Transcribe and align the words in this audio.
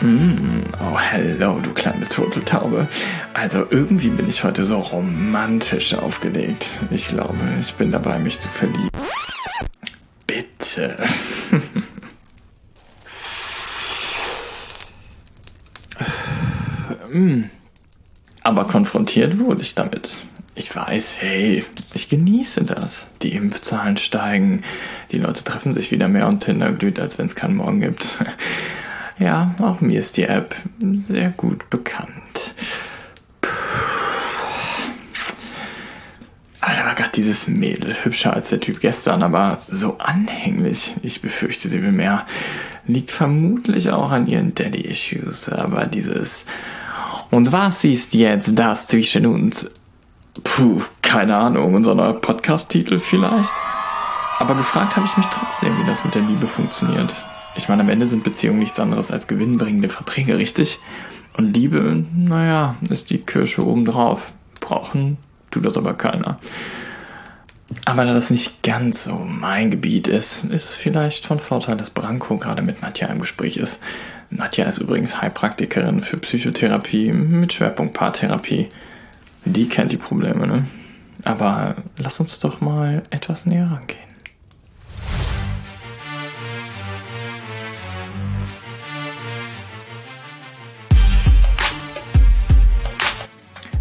Mm, 0.00 0.64
oh, 0.80 0.98
hello, 0.98 1.60
du 1.60 1.72
kleine 1.72 2.08
Turteltaube. 2.08 2.88
Also 3.32 3.66
irgendwie 3.70 4.08
bin 4.08 4.28
ich 4.28 4.44
heute 4.44 4.64
so 4.64 4.78
romantisch 4.78 5.94
aufgelegt. 5.94 6.68
Ich 6.90 7.08
glaube, 7.08 7.36
ich 7.60 7.74
bin 7.74 7.92
dabei, 7.92 8.18
mich 8.18 8.40
zu 8.40 8.48
verlieben. 8.48 8.90
Bitte. 10.26 10.96
Mm. 17.14 17.44
Aber 18.42 18.66
konfrontiert 18.66 19.38
wurde 19.38 19.62
ich 19.62 19.76
damit. 19.76 20.22
Ich 20.56 20.74
weiß, 20.74 21.16
hey, 21.20 21.64
ich 21.94 22.08
genieße 22.08 22.64
das. 22.64 23.06
Die 23.22 23.34
Impfzahlen 23.34 23.96
steigen, 23.96 24.64
die 25.12 25.18
Leute 25.18 25.44
treffen 25.44 25.72
sich 25.72 25.92
wieder 25.92 26.08
mehr 26.08 26.26
und 26.26 26.40
Tinder 26.40 26.72
glüht, 26.72 26.98
als 26.98 27.16
wenn 27.16 27.26
es 27.26 27.36
keinen 27.36 27.54
Morgen 27.54 27.80
gibt. 27.80 28.08
Ja, 29.18 29.54
auch 29.60 29.80
mir 29.80 30.00
ist 30.00 30.16
die 30.16 30.24
App 30.24 30.56
sehr 30.80 31.30
gut 31.30 31.70
bekannt. 31.70 32.54
Aber 36.60 36.74
da 36.74 36.86
war 36.86 36.94
gerade 36.94 37.12
dieses 37.14 37.46
Mädel, 37.46 37.94
hübscher 38.02 38.32
als 38.32 38.48
der 38.48 38.58
Typ 38.58 38.80
gestern, 38.80 39.22
aber 39.22 39.58
so 39.68 39.98
anhänglich. 39.98 40.94
Ich 41.02 41.20
befürchte, 41.20 41.68
sie 41.68 41.82
will 41.82 41.92
mehr. 41.92 42.26
Liegt 42.86 43.10
vermutlich 43.10 43.90
auch 43.90 44.10
an 44.10 44.26
ihren 44.26 44.54
Daddy-Issues, 44.54 45.50
aber 45.50 45.86
dieses 45.86 46.46
Und 47.30 47.52
was 47.52 47.84
ist 47.84 48.14
jetzt 48.14 48.58
das 48.58 48.86
zwischen 48.86 49.26
uns? 49.26 49.70
Puh, 50.42 50.82
keine 51.02 51.36
Ahnung, 51.36 51.74
unser 51.74 51.94
neuer 51.94 52.14
Podcast-Titel 52.14 52.98
vielleicht? 52.98 53.52
Aber 54.38 54.54
gefragt 54.54 54.96
habe 54.96 55.06
ich 55.06 55.16
mich 55.16 55.26
trotzdem, 55.26 55.78
wie 55.78 55.86
das 55.86 56.04
mit 56.04 56.14
der 56.14 56.22
Liebe 56.22 56.48
funktioniert. 56.48 57.14
Ich 57.56 57.68
meine, 57.68 57.82
am 57.82 57.88
Ende 57.88 58.06
sind 58.06 58.24
Beziehungen 58.24 58.58
nichts 58.58 58.80
anderes 58.80 59.10
als 59.10 59.26
gewinnbringende 59.26 59.88
Verträge, 59.88 60.36
richtig? 60.38 60.80
Und 61.36 61.54
Liebe, 61.54 62.04
naja, 62.14 62.76
ist 62.90 63.10
die 63.10 63.18
Kirsche 63.18 63.66
obendrauf. 63.66 64.32
Brauchen 64.60 65.18
tut 65.50 65.64
das 65.64 65.76
aber 65.76 65.94
keiner. 65.94 66.38
Aber 67.84 68.04
da 68.04 68.12
das 68.12 68.30
nicht 68.30 68.62
ganz 68.62 69.04
so 69.04 69.14
mein 69.14 69.70
Gebiet 69.70 70.08
ist, 70.08 70.44
ist 70.44 70.70
es 70.70 70.74
vielleicht 70.74 71.26
von 71.26 71.38
Vorteil, 71.38 71.76
dass 71.76 71.90
Branko 71.90 72.38
gerade 72.38 72.62
mit 72.62 72.82
Nadja 72.82 73.08
im 73.08 73.20
Gespräch 73.20 73.56
ist. 73.56 73.80
Nadja 74.30 74.66
ist 74.66 74.78
übrigens 74.78 75.20
Heilpraktikerin 75.20 76.02
für 76.02 76.16
Psychotherapie 76.18 77.12
mit 77.12 77.52
Schwerpunkt 77.52 77.94
Paartherapie. 77.94 78.68
Die 79.44 79.68
kennt 79.68 79.92
die 79.92 79.96
Probleme, 79.96 80.46
ne? 80.46 80.66
Aber 81.24 81.76
lass 81.98 82.20
uns 82.20 82.38
doch 82.38 82.60
mal 82.60 83.02
etwas 83.10 83.46
näher 83.46 83.70
rangehen. 83.70 84.13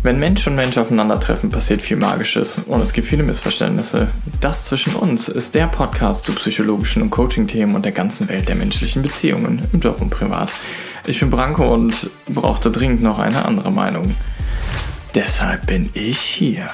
Wenn 0.03 0.19
Mensch 0.19 0.45
und 0.47 0.55
Mensch 0.55 0.77
aufeinandertreffen, 0.77 1.49
passiert 1.49 1.81
viel 1.81 1.95
Magisches 1.95 2.57
und 2.67 2.81
es 2.81 2.91
gibt 2.91 3.07
viele 3.07 3.23
Missverständnisse. 3.23 4.09
Das 4.41 4.65
zwischen 4.65 4.95
uns 4.95 5.29
ist 5.29 5.55
der 5.55 5.67
Podcast 5.67 6.25
zu 6.25 6.35
psychologischen 6.35 7.01
und 7.01 7.09
Coaching-Themen 7.09 7.73
und 7.73 7.85
der 7.85 7.93
ganzen 7.93 8.27
Welt 8.27 8.49
der 8.49 8.55
menschlichen 8.55 9.01
Beziehungen, 9.01 9.65
im 9.71 9.79
Job 9.79 10.01
und 10.01 10.09
privat. 10.09 10.51
Ich 11.07 11.21
bin 11.21 11.29
Branko 11.29 11.73
und 11.73 12.09
brauchte 12.27 12.69
dringend 12.69 13.01
noch 13.01 13.17
eine 13.17 13.45
andere 13.45 13.71
Meinung. 13.71 14.13
Deshalb 15.15 15.67
bin 15.67 15.89
ich 15.93 16.19
hier. 16.19 16.67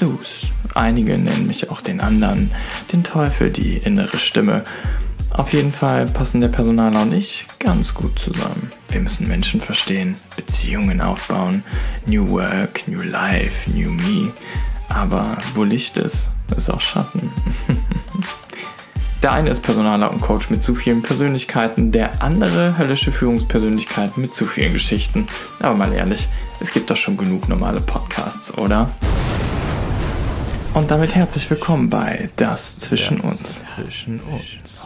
Luz. 0.00 0.52
Einige 0.74 1.16
nennen 1.16 1.46
mich 1.46 1.70
auch 1.70 1.80
den 1.80 2.02
anderen, 2.02 2.50
den 2.92 3.02
Teufel, 3.02 3.50
die 3.50 3.78
innere 3.78 4.18
Stimme. 4.18 4.64
Auf 5.30 5.54
jeden 5.54 5.72
Fall 5.72 6.04
passen 6.04 6.42
der 6.42 6.48
Personaler 6.48 7.00
und 7.00 7.14
ich 7.14 7.46
ganz 7.60 7.94
gut 7.94 8.18
zusammen. 8.18 8.70
Wir 8.88 9.00
müssen 9.00 9.26
Menschen 9.26 9.60
verstehen, 9.60 10.16
Beziehungen 10.36 11.00
aufbauen, 11.00 11.64
New 12.06 12.30
Work, 12.30 12.86
New 12.86 13.02
Life, 13.02 13.70
New 13.70 13.90
Me. 13.90 14.32
Aber 14.88 15.36
wo 15.54 15.64
Licht 15.64 15.96
ist, 15.96 16.30
ist 16.56 16.70
auch 16.70 16.80
Schatten. 16.80 17.30
Der 19.22 19.32
eine 19.32 19.50
ist 19.50 19.62
Personaler 19.62 20.10
und 20.10 20.20
Coach 20.20 20.50
mit 20.50 20.62
zu 20.62 20.74
vielen 20.74 21.02
Persönlichkeiten, 21.02 21.90
der 21.90 22.22
andere 22.22 22.78
höllische 22.78 23.10
Führungspersönlichkeit 23.10 24.16
mit 24.18 24.34
zu 24.34 24.44
vielen 24.44 24.72
Geschichten. 24.72 25.26
Aber 25.58 25.74
mal 25.74 25.92
ehrlich, 25.92 26.28
es 26.60 26.70
gibt 26.70 26.90
doch 26.90 26.96
schon 26.96 27.16
genug 27.16 27.48
normale 27.48 27.80
Podcasts, 27.80 28.56
oder? 28.56 28.90
Und 30.74 30.90
damit 30.90 31.14
herzlich 31.14 31.48
willkommen 31.50 31.88
bei 31.88 32.28
Das 32.36 32.78
zwischen 32.78 33.20
uns. 33.20 33.62
Zwischen 33.74 34.20
uns. 34.20 34.82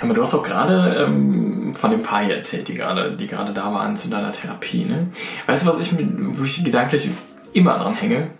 Aber 0.00 0.14
du 0.14 0.22
hast 0.22 0.34
auch 0.34 0.42
gerade 0.42 1.04
ähm, 1.04 1.74
von 1.74 1.90
dem 1.90 2.02
Paar 2.02 2.22
hier 2.24 2.36
erzählt, 2.36 2.68
die 2.68 2.74
gerade, 2.74 3.12
die 3.16 3.26
gerade 3.26 3.52
da 3.52 3.72
waren 3.72 3.96
zu 3.96 4.08
deiner 4.08 4.32
Therapie. 4.32 4.84
Ne? 4.84 5.08
Weißt 5.46 5.62
du, 5.62 5.66
was 5.68 5.80
ich 5.80 5.92
wo 5.92 6.44
ich 6.44 6.64
gedanklich 6.64 7.10
immer 7.52 7.78
dran 7.78 7.94
hänge? 7.94 8.30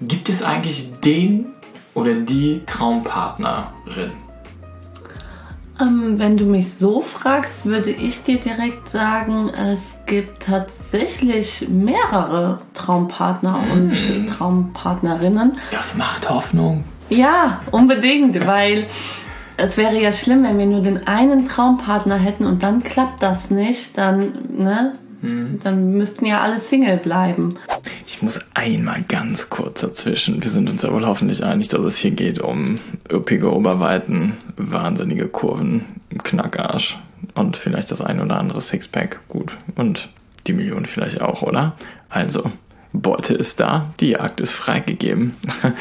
Gibt 0.00 0.28
es 0.28 0.42
eigentlich 0.42 1.00
den 1.00 1.46
oder 1.94 2.14
die 2.14 2.62
Traumpartnerin? 2.66 4.12
Ähm, 5.80 6.18
wenn 6.18 6.36
du 6.36 6.44
mich 6.44 6.74
so 6.74 7.00
fragst, 7.00 7.64
würde 7.64 7.90
ich 7.90 8.22
dir 8.22 8.38
direkt 8.38 8.88
sagen, 8.88 9.48
es 9.48 9.98
gibt 10.06 10.44
tatsächlich 10.44 11.66
mehrere 11.68 12.60
Traumpartner 12.74 13.58
mm. 13.58 13.72
und 13.72 14.26
Traumpartnerinnen. 14.26 15.56
Das 15.70 15.96
macht 15.96 16.28
Hoffnung. 16.28 16.84
Ja, 17.08 17.60
unbedingt, 17.70 18.46
weil 18.46 18.86
es 19.62 19.76
wäre 19.76 20.00
ja 20.00 20.12
schlimm, 20.12 20.42
wenn 20.42 20.58
wir 20.58 20.66
nur 20.66 20.82
den 20.82 21.06
einen 21.06 21.46
Traumpartner 21.46 22.16
hätten 22.16 22.46
und 22.46 22.62
dann 22.62 22.82
klappt 22.82 23.22
das 23.22 23.50
nicht, 23.50 23.96
dann, 23.96 24.32
ne? 24.56 24.94
Hm. 25.20 25.60
Dann 25.62 25.92
müssten 25.92 26.26
ja 26.26 26.40
alle 26.40 26.58
Single 26.58 26.96
bleiben. 26.96 27.56
Ich 28.06 28.22
muss 28.22 28.40
einmal 28.54 29.02
ganz 29.02 29.50
kurz 29.50 29.82
dazwischen. 29.82 30.42
Wir 30.42 30.50
sind 30.50 30.68
uns 30.68 30.82
ja 30.82 30.92
wohl 30.92 31.06
hoffentlich 31.06 31.44
einig, 31.44 31.68
dass 31.68 31.80
es 31.82 31.96
hier 31.96 32.10
geht 32.10 32.40
um 32.40 32.74
üppige 33.08 33.54
Oberweiten, 33.54 34.32
wahnsinnige 34.56 35.28
Kurven, 35.28 35.84
Knackarsch 36.24 36.98
und 37.34 37.56
vielleicht 37.56 37.92
das 37.92 38.00
ein 38.00 38.20
oder 38.20 38.36
andere 38.38 38.60
Sixpack. 38.60 39.20
Gut. 39.28 39.56
Und 39.76 40.08
die 40.48 40.54
Million 40.54 40.86
vielleicht 40.86 41.20
auch, 41.20 41.42
oder? 41.42 41.76
Also, 42.08 42.50
Beute 42.92 43.34
ist 43.34 43.60
da, 43.60 43.92
die 44.00 44.10
Jagd 44.10 44.40
ist 44.40 44.52
freigegeben. 44.52 45.32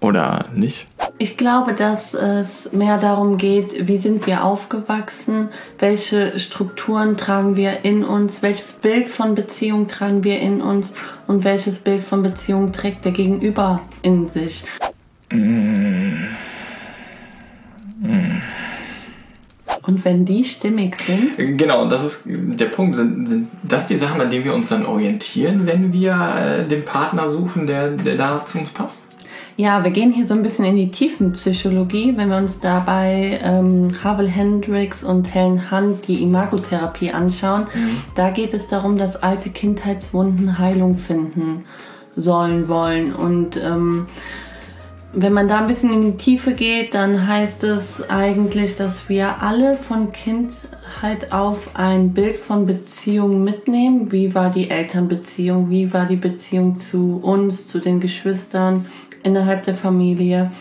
oder 0.00 0.46
nicht? 0.54 0.86
Ich 1.16 1.36
glaube, 1.36 1.74
dass 1.74 2.12
es 2.12 2.72
mehr 2.72 2.98
darum 2.98 3.38
geht, 3.38 3.86
wie 3.86 3.98
sind 3.98 4.26
wir 4.26 4.42
aufgewachsen, 4.42 5.48
welche 5.78 6.40
Strukturen 6.40 7.16
tragen 7.16 7.56
wir 7.56 7.84
in 7.84 8.04
uns, 8.04 8.42
welches 8.42 8.72
Bild 8.72 9.12
von 9.12 9.36
Beziehung 9.36 9.86
tragen 9.86 10.24
wir 10.24 10.40
in 10.40 10.60
uns 10.60 10.96
und 11.28 11.44
welches 11.44 11.78
Bild 11.78 12.02
von 12.02 12.24
Beziehung 12.24 12.72
trägt 12.72 13.04
der 13.04 13.12
Gegenüber 13.12 13.82
in 14.02 14.26
sich. 14.26 14.64
Und 19.86 20.04
wenn 20.04 20.24
die 20.24 20.44
stimmig 20.44 20.96
sind. 20.96 21.36
Genau, 21.58 21.86
das 21.88 22.04
ist 22.04 22.22
der 22.26 22.66
Punkt. 22.66 22.96
Sind, 22.96 23.28
sind 23.28 23.48
das 23.62 23.86
die 23.86 23.96
Sachen, 23.96 24.20
an 24.20 24.30
denen 24.30 24.44
wir 24.44 24.54
uns 24.54 24.70
dann 24.70 24.84
orientieren, 24.84 25.64
wenn 25.66 25.92
wir 25.92 26.64
äh, 26.64 26.68
den 26.68 26.84
Partner 26.84 27.28
suchen, 27.28 27.68
der, 27.68 27.90
der 27.90 28.16
da 28.16 28.44
zu 28.44 28.58
uns 28.58 28.70
passt? 28.70 29.04
Ja, 29.56 29.84
wir 29.84 29.92
gehen 29.92 30.12
hier 30.12 30.26
so 30.26 30.34
ein 30.34 30.42
bisschen 30.42 30.64
in 30.64 30.74
die 30.74 30.90
Tiefenpsychologie, 30.90 32.16
wenn 32.16 32.28
wir 32.28 32.38
uns 32.38 32.58
dabei 32.58 33.38
ähm, 33.40 33.92
Havel 34.02 34.28
Hendricks 34.28 35.04
und 35.04 35.32
Helen 35.32 35.70
Hunt 35.70 36.08
die 36.08 36.22
Imagotherapie 36.22 37.12
anschauen. 37.12 37.68
Mhm. 37.72 38.02
Da 38.16 38.30
geht 38.30 38.52
es 38.52 38.66
darum, 38.66 38.98
dass 38.98 39.22
alte 39.22 39.50
Kindheitswunden 39.50 40.58
Heilung 40.58 40.96
finden 40.96 41.64
sollen, 42.16 42.68
wollen. 42.68 43.14
Und 43.14 43.56
ähm, 43.56 44.06
wenn 45.12 45.32
man 45.32 45.46
da 45.46 45.60
ein 45.60 45.68
bisschen 45.68 45.92
in 45.92 46.02
die 46.02 46.16
Tiefe 46.16 46.54
geht, 46.54 46.94
dann 46.94 47.28
heißt 47.28 47.62
es 47.62 48.10
eigentlich, 48.10 48.74
dass 48.74 49.08
wir 49.08 49.40
alle 49.40 49.76
von 49.76 50.10
Kindheit 50.10 51.32
auf 51.32 51.76
ein 51.76 52.12
Bild 52.12 52.38
von 52.38 52.66
Beziehung 52.66 53.44
mitnehmen. 53.44 54.10
Wie 54.10 54.34
war 54.34 54.50
die 54.50 54.68
Elternbeziehung? 54.68 55.70
Wie 55.70 55.92
war 55.92 56.06
die 56.06 56.16
Beziehung 56.16 56.80
zu 56.80 57.20
uns, 57.22 57.68
zu 57.68 57.78
den 57.78 58.00
Geschwistern? 58.00 58.86
Innerhalb 59.24 59.64
der 59.64 59.74
Familie. 59.74 60.52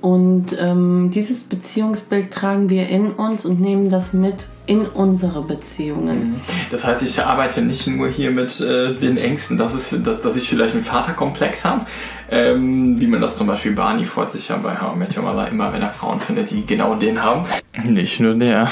Und 0.00 0.56
ähm, 0.56 1.10
dieses 1.12 1.42
Beziehungsbild 1.42 2.32
tragen 2.32 2.70
wir 2.70 2.88
in 2.88 3.12
uns 3.12 3.44
und 3.44 3.60
nehmen 3.60 3.90
das 3.90 4.12
mit 4.12 4.46
in 4.66 4.82
unsere 4.82 5.42
Beziehungen. 5.42 6.32
Mhm. 6.32 6.40
Das 6.70 6.86
heißt, 6.86 7.02
ich 7.02 7.20
arbeite 7.20 7.62
nicht 7.62 7.86
nur 7.88 8.08
hier 8.08 8.30
mit 8.30 8.60
äh, 8.60 8.94
den 8.94 9.16
Ängsten, 9.16 9.58
dass, 9.58 9.74
es, 9.74 9.96
dass, 10.04 10.20
dass 10.20 10.36
ich 10.36 10.48
vielleicht 10.48 10.74
einen 10.74 10.84
Vaterkomplex 10.84 11.64
habe, 11.64 11.86
ähm, 12.30 13.00
wie 13.00 13.08
man 13.08 13.20
das 13.20 13.34
zum 13.34 13.48
Beispiel 13.48 13.72
Barney 13.72 14.04
freut 14.04 14.30
sich 14.30 14.48
ja 14.48 14.56
bei 14.58 14.80
How 14.80 14.94
I 14.94 14.98
Met 14.98 15.16
Your 15.16 15.24
Mother 15.24 15.48
immer, 15.48 15.72
wenn 15.72 15.82
er 15.82 15.90
Frauen 15.90 16.20
findet, 16.20 16.50
die 16.52 16.64
genau 16.64 16.94
den 16.94 17.20
haben. 17.20 17.46
Nicht 17.84 18.20
nur 18.20 18.34
der. 18.34 18.70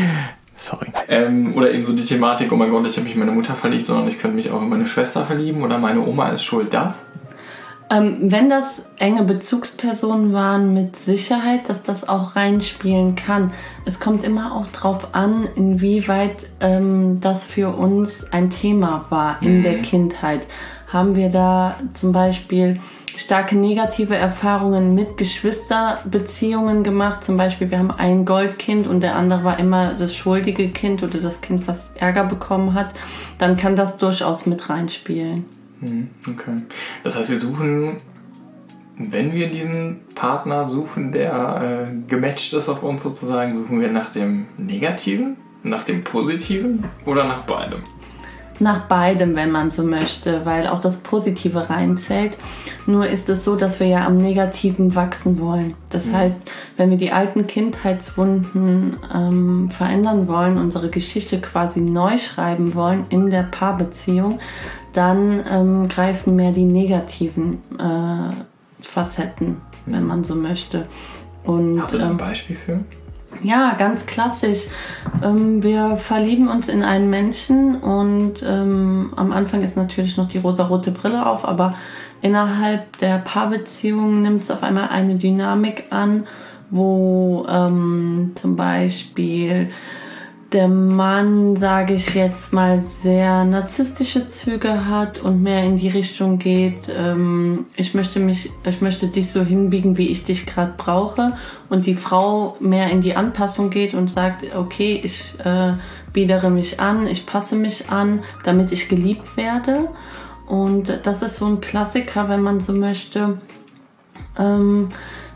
Sorry. 0.54 0.86
Ähm, 1.08 1.52
oder 1.56 1.72
eben 1.72 1.84
so 1.84 1.92
die 1.92 2.04
Thematik, 2.04 2.52
oh 2.52 2.56
mein 2.56 2.70
Gott, 2.70 2.86
ich 2.86 2.96
habe 2.96 3.04
mich 3.04 3.14
in 3.14 3.18
meine 3.18 3.32
Mutter 3.32 3.54
verliebt, 3.54 3.88
sondern 3.88 4.06
ich 4.08 4.18
könnte 4.18 4.36
mich 4.36 4.50
auch 4.50 4.62
in 4.62 4.68
meine 4.68 4.86
Schwester 4.86 5.26
verlieben 5.26 5.62
oder 5.62 5.78
meine 5.78 6.00
Oma 6.00 6.28
ist 6.28 6.44
schuld, 6.44 6.72
das. 6.72 7.04
Ähm, 7.90 8.16
wenn 8.32 8.48
das 8.48 8.94
enge 8.98 9.24
Bezugspersonen 9.24 10.32
waren, 10.32 10.72
mit 10.72 10.96
Sicherheit, 10.96 11.68
dass 11.68 11.82
das 11.82 12.08
auch 12.08 12.34
reinspielen 12.34 13.14
kann. 13.14 13.52
Es 13.84 14.00
kommt 14.00 14.24
immer 14.24 14.54
auch 14.54 14.66
drauf 14.68 15.08
an, 15.14 15.46
inwieweit 15.54 16.46
ähm, 16.60 17.20
das 17.20 17.44
für 17.44 17.76
uns 17.76 18.32
ein 18.32 18.48
Thema 18.48 19.04
war 19.10 19.42
in 19.42 19.58
mhm. 19.58 19.62
der 19.62 19.82
Kindheit. 19.82 20.46
Haben 20.88 21.14
wir 21.14 21.28
da 21.28 21.76
zum 21.92 22.12
Beispiel 22.12 22.78
starke 23.16 23.56
negative 23.56 24.16
Erfahrungen 24.16 24.94
mit 24.94 25.16
Geschwisterbeziehungen 25.16 26.84
gemacht. 26.84 27.22
Zum 27.22 27.36
Beispiel, 27.36 27.70
wir 27.70 27.78
haben 27.78 27.90
ein 27.90 28.24
Goldkind 28.24 28.86
und 28.86 29.02
der 29.02 29.14
andere 29.14 29.44
war 29.44 29.58
immer 29.58 29.94
das 29.94 30.16
schuldige 30.16 30.68
Kind 30.70 31.02
oder 31.02 31.18
das 31.18 31.40
Kind, 31.40 31.68
was 31.68 31.92
Ärger 31.96 32.24
bekommen 32.24 32.74
hat. 32.74 32.88
Dann 33.38 33.56
kann 33.56 33.76
das 33.76 33.98
durchaus 33.98 34.46
mit 34.46 34.68
reinspielen. 34.68 35.44
Hm, 35.84 36.08
okay. 36.28 36.56
Das 37.02 37.16
heißt, 37.16 37.30
wir 37.30 37.40
suchen, 37.40 37.96
wenn 38.96 39.32
wir 39.32 39.50
diesen 39.50 40.00
Partner 40.14 40.66
suchen, 40.66 41.10
der 41.12 41.88
äh, 41.90 42.08
gematcht 42.08 42.52
ist 42.52 42.68
auf 42.68 42.82
uns 42.82 43.02
sozusagen, 43.02 43.50
suchen 43.52 43.80
wir 43.80 43.90
nach 43.90 44.10
dem 44.10 44.46
Negativen, 44.56 45.36
nach 45.62 45.84
dem 45.84 46.04
Positiven 46.04 46.84
oder 47.04 47.24
nach 47.24 47.42
beidem? 47.42 47.80
Nach 48.60 48.86
beidem, 48.86 49.34
wenn 49.34 49.50
man 49.50 49.72
so 49.72 49.82
möchte, 49.82 50.46
weil 50.46 50.68
auch 50.68 50.78
das 50.78 50.98
Positive 50.98 51.70
reinzählt. 51.70 52.36
Nur 52.86 53.08
ist 53.08 53.28
es 53.28 53.44
so, 53.44 53.56
dass 53.56 53.80
wir 53.80 53.88
ja 53.88 54.06
am 54.06 54.16
Negativen 54.16 54.94
wachsen 54.94 55.40
wollen. 55.40 55.74
Das 55.90 56.06
mhm. 56.06 56.12
heißt, 56.12 56.52
wenn 56.76 56.90
wir 56.90 56.96
die 56.96 57.10
alten 57.10 57.48
Kindheitswunden 57.48 58.98
ähm, 59.12 59.70
verändern 59.72 60.28
wollen, 60.28 60.58
unsere 60.58 60.88
Geschichte 60.88 61.40
quasi 61.40 61.80
neu 61.80 62.16
schreiben 62.16 62.76
wollen 62.76 63.06
in 63.08 63.28
der 63.28 63.42
Paarbeziehung, 63.42 64.38
dann 64.94 65.44
ähm, 65.50 65.88
greifen 65.88 66.36
mehr 66.36 66.52
die 66.52 66.64
negativen 66.64 67.58
äh, 67.78 68.32
Facetten, 68.80 69.60
wenn 69.86 70.06
man 70.06 70.24
so 70.24 70.34
möchte. 70.34 70.86
Und, 71.44 71.78
Hast 71.80 71.94
du 71.94 71.98
da 71.98 72.06
ein 72.06 72.12
ähm, 72.12 72.16
Beispiel 72.16 72.56
für? 72.56 72.80
Ja, 73.42 73.74
ganz 73.74 74.06
klassisch. 74.06 74.66
Ähm, 75.22 75.62
wir 75.62 75.96
verlieben 75.96 76.48
uns 76.48 76.68
in 76.68 76.82
einen 76.82 77.10
Menschen 77.10 77.80
und 77.80 78.44
ähm, 78.46 79.12
am 79.16 79.32
Anfang 79.32 79.62
ist 79.62 79.76
natürlich 79.76 80.16
noch 80.16 80.28
die 80.28 80.38
rosarote 80.38 80.92
Brille 80.92 81.26
auf, 81.26 81.44
aber 81.44 81.74
innerhalb 82.22 82.96
der 82.98 83.18
Paarbeziehung 83.18 84.22
nimmt 84.22 84.42
es 84.42 84.50
auf 84.50 84.62
einmal 84.62 84.88
eine 84.88 85.16
Dynamik 85.16 85.84
an, 85.90 86.26
wo 86.70 87.46
ähm, 87.48 88.32
zum 88.34 88.56
Beispiel 88.56 89.68
der 90.54 90.68
Mann, 90.68 91.56
sage 91.56 91.94
ich 91.94 92.14
jetzt 92.14 92.52
mal, 92.52 92.80
sehr 92.80 93.44
narzisstische 93.44 94.28
Züge 94.28 94.88
hat 94.88 95.18
und 95.18 95.42
mehr 95.42 95.64
in 95.64 95.78
die 95.78 95.88
Richtung 95.88 96.38
geht, 96.38 96.88
ähm, 96.96 97.66
ich 97.76 97.92
möchte 97.92 98.20
mich, 98.20 98.50
ich 98.64 98.80
möchte 98.80 99.08
dich 99.08 99.30
so 99.30 99.42
hinbiegen, 99.42 99.98
wie 99.98 100.08
ich 100.08 100.24
dich 100.24 100.46
gerade 100.46 100.74
brauche, 100.76 101.36
und 101.68 101.86
die 101.86 101.96
Frau 101.96 102.56
mehr 102.60 102.90
in 102.90 103.00
die 103.00 103.16
Anpassung 103.16 103.70
geht 103.70 103.94
und 103.94 104.08
sagt, 104.08 104.56
okay, 104.56 105.00
ich 105.02 105.24
äh, 105.44 105.72
biedere 106.12 106.50
mich 106.50 106.78
an, 106.78 107.08
ich 107.08 107.26
passe 107.26 107.56
mich 107.56 107.90
an, 107.90 108.22
damit 108.44 108.70
ich 108.70 108.88
geliebt 108.88 109.36
werde. 109.36 109.88
Und 110.46 111.00
das 111.02 111.22
ist 111.22 111.36
so 111.36 111.46
ein 111.46 111.60
Klassiker, 111.60 112.28
wenn 112.28 112.42
man 112.42 112.60
so 112.60 112.72
möchte. 112.72 113.38
Ähm, 114.38 114.88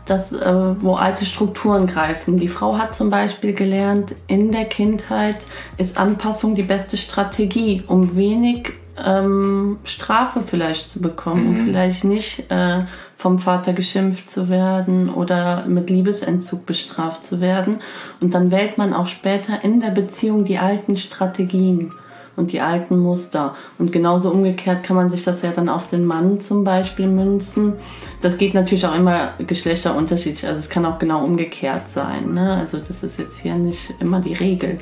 das, 0.09 0.33
äh, 0.33 0.81
wo 0.81 0.95
alte 0.95 1.25
Strukturen 1.25 1.87
greifen. 1.87 2.37
Die 2.37 2.47
Frau 2.47 2.77
hat 2.77 2.95
zum 2.95 3.09
Beispiel 3.09 3.53
gelernt, 3.53 4.15
in 4.27 4.51
der 4.51 4.65
Kindheit 4.65 5.45
ist 5.77 5.97
Anpassung 5.97 6.55
die 6.55 6.63
beste 6.63 6.97
Strategie, 6.97 7.83
um 7.87 8.15
wenig 8.15 8.73
ähm, 9.03 9.77
Strafe 9.83 10.41
vielleicht 10.41 10.89
zu 10.89 11.01
bekommen, 11.01 11.43
mhm. 11.43 11.49
um 11.49 11.55
vielleicht 11.55 12.03
nicht 12.03 12.51
äh, 12.51 12.85
vom 13.15 13.39
Vater 13.39 13.73
geschimpft 13.73 14.29
zu 14.29 14.49
werden 14.49 15.09
oder 15.09 15.65
mit 15.65 15.89
Liebesentzug 15.89 16.65
bestraft 16.65 17.25
zu 17.25 17.41
werden. 17.41 17.81
Und 18.21 18.33
dann 18.33 18.51
wählt 18.51 18.77
man 18.77 18.93
auch 18.93 19.07
später 19.07 19.63
in 19.63 19.79
der 19.79 19.91
Beziehung 19.91 20.43
die 20.43 20.57
alten 20.57 20.97
Strategien 20.97 21.93
und 22.39 22.53
die 22.53 22.61
alten 22.61 22.97
Muster. 22.97 23.55
Und 23.77 23.91
genauso 23.91 24.31
umgekehrt 24.31 24.83
kann 24.83 24.95
man 24.95 25.11
sich 25.11 25.23
das 25.23 25.41
ja 25.41 25.51
dann 25.51 25.69
auf 25.69 25.87
den 25.87 26.05
Mann 26.05 26.39
zum 26.39 26.63
Beispiel 26.63 27.07
münzen. 27.07 27.73
Das 28.21 28.37
geht 28.37 28.53
natürlich 28.53 28.87
auch 28.87 28.95
immer 28.95 29.33
geschlechterunterschiedlich. 29.37 30.47
Also 30.47 30.59
es 30.59 30.69
kann 30.69 30.85
auch 30.85 30.97
genau 30.97 31.23
umgekehrt 31.23 31.89
sein. 31.89 32.33
Ne? 32.33 32.55
Also 32.55 32.79
das 32.79 33.03
ist 33.03 33.19
jetzt 33.19 33.39
hier 33.39 33.55
nicht 33.55 33.93
immer 33.99 34.21
die 34.21 34.33
Regel. 34.33 34.79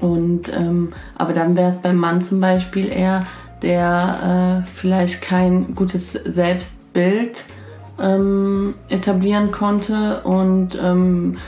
Und 0.00 0.52
ähm, 0.52 0.92
aber 1.16 1.32
dann 1.32 1.56
wäre 1.56 1.70
es 1.70 1.78
beim 1.78 1.96
Mann 1.96 2.20
zum 2.20 2.40
Beispiel 2.40 2.88
eher, 2.88 3.24
der 3.62 4.64
äh, 4.64 4.68
vielleicht 4.68 5.22
kein 5.22 5.76
gutes 5.76 6.12
Selbstbild 6.12 7.44
ähm, 8.00 8.74
etablieren 8.88 9.52
konnte 9.52 10.22
und 10.24 10.76
ähm, 10.82 11.38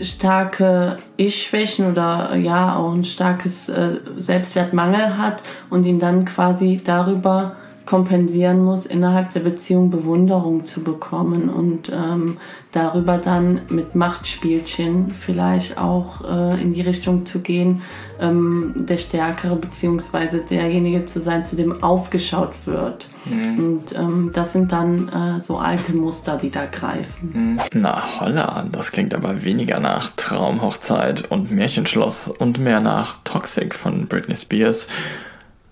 starke 0.00 0.96
Ich-Schwächen 1.16 1.90
oder 1.90 2.36
ja 2.36 2.76
auch 2.76 2.92
ein 2.92 3.04
starkes 3.04 3.68
äh, 3.68 3.98
Selbstwertmangel 4.16 5.18
hat 5.18 5.42
und 5.70 5.84
ihn 5.84 5.98
dann 5.98 6.24
quasi 6.24 6.80
darüber 6.82 7.56
kompensieren 7.86 8.62
muss, 8.64 8.84
innerhalb 8.84 9.32
der 9.32 9.40
Beziehung 9.40 9.90
Bewunderung 9.90 10.66
zu 10.66 10.82
bekommen 10.82 11.48
und 11.48 11.90
ähm, 11.90 12.36
darüber 12.72 13.16
dann 13.16 13.60
mit 13.70 13.94
Machtspielchen 13.94 15.08
vielleicht 15.08 15.78
auch 15.78 16.22
äh, 16.28 16.60
in 16.60 16.74
die 16.74 16.82
Richtung 16.82 17.24
zu 17.24 17.40
gehen, 17.40 17.82
ähm, 18.20 18.74
der 18.76 18.98
Stärkere 18.98 19.56
beziehungsweise 19.56 20.40
derjenige 20.40 21.04
zu 21.04 21.22
sein, 21.22 21.44
zu 21.44 21.56
dem 21.56 21.82
aufgeschaut 21.82 22.54
wird. 22.66 23.08
Mhm. 23.24 23.58
Und 23.58 23.94
ähm, 23.94 24.30
das 24.34 24.52
sind 24.52 24.72
dann 24.72 25.08
äh, 25.08 25.40
so 25.40 25.58
alte 25.58 25.94
Muster, 25.94 26.36
die 26.36 26.50
da 26.50 26.66
greifen. 26.66 27.30
Mhm. 27.32 27.60
Na 27.72 28.20
holla, 28.20 28.66
das 28.70 28.90
klingt 28.90 29.14
aber 29.14 29.44
weniger 29.44 29.80
nach 29.80 30.10
Traumhochzeit 30.16 31.30
und 31.30 31.52
Märchenschloss 31.52 32.28
und 32.28 32.58
mehr 32.58 32.80
nach 32.80 33.16
Toxic 33.24 33.74
von 33.74 34.06
Britney 34.06 34.36
Spears. 34.36 34.88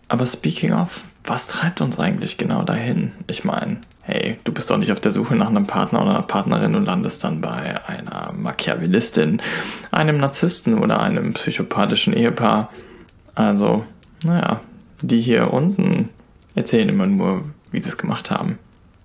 Aber 0.08 0.26
speaking 0.26 0.72
of, 0.72 1.02
was 1.24 1.46
treibt 1.46 1.80
uns 1.80 1.98
eigentlich 1.98 2.36
genau 2.36 2.62
dahin? 2.62 3.12
Ich 3.26 3.44
meine, 3.44 3.78
hey, 4.02 4.38
du 4.44 4.52
bist 4.52 4.70
doch 4.70 4.76
nicht 4.76 4.92
auf 4.92 5.00
der 5.00 5.12
Suche 5.12 5.34
nach 5.36 5.48
einem 5.48 5.66
Partner 5.66 6.02
oder 6.02 6.10
einer 6.10 6.22
Partnerin 6.22 6.74
und 6.74 6.84
landest 6.84 7.24
dann 7.24 7.40
bei 7.40 7.80
einer 7.86 8.32
Machiavellistin, 8.36 9.40
einem 9.90 10.18
Narzissten 10.18 10.78
oder 10.78 11.00
einem 11.00 11.32
psychopathischen 11.32 12.12
Ehepaar. 12.12 12.70
Also, 13.34 13.84
naja, 14.22 14.60
die 15.00 15.20
hier 15.20 15.52
unten 15.52 16.10
erzählen 16.54 16.90
immer 16.90 17.06
nur, 17.06 17.42
wie 17.70 17.82
sie 17.82 17.88
es 17.88 17.96
gemacht 17.96 18.30
haben. 18.30 18.58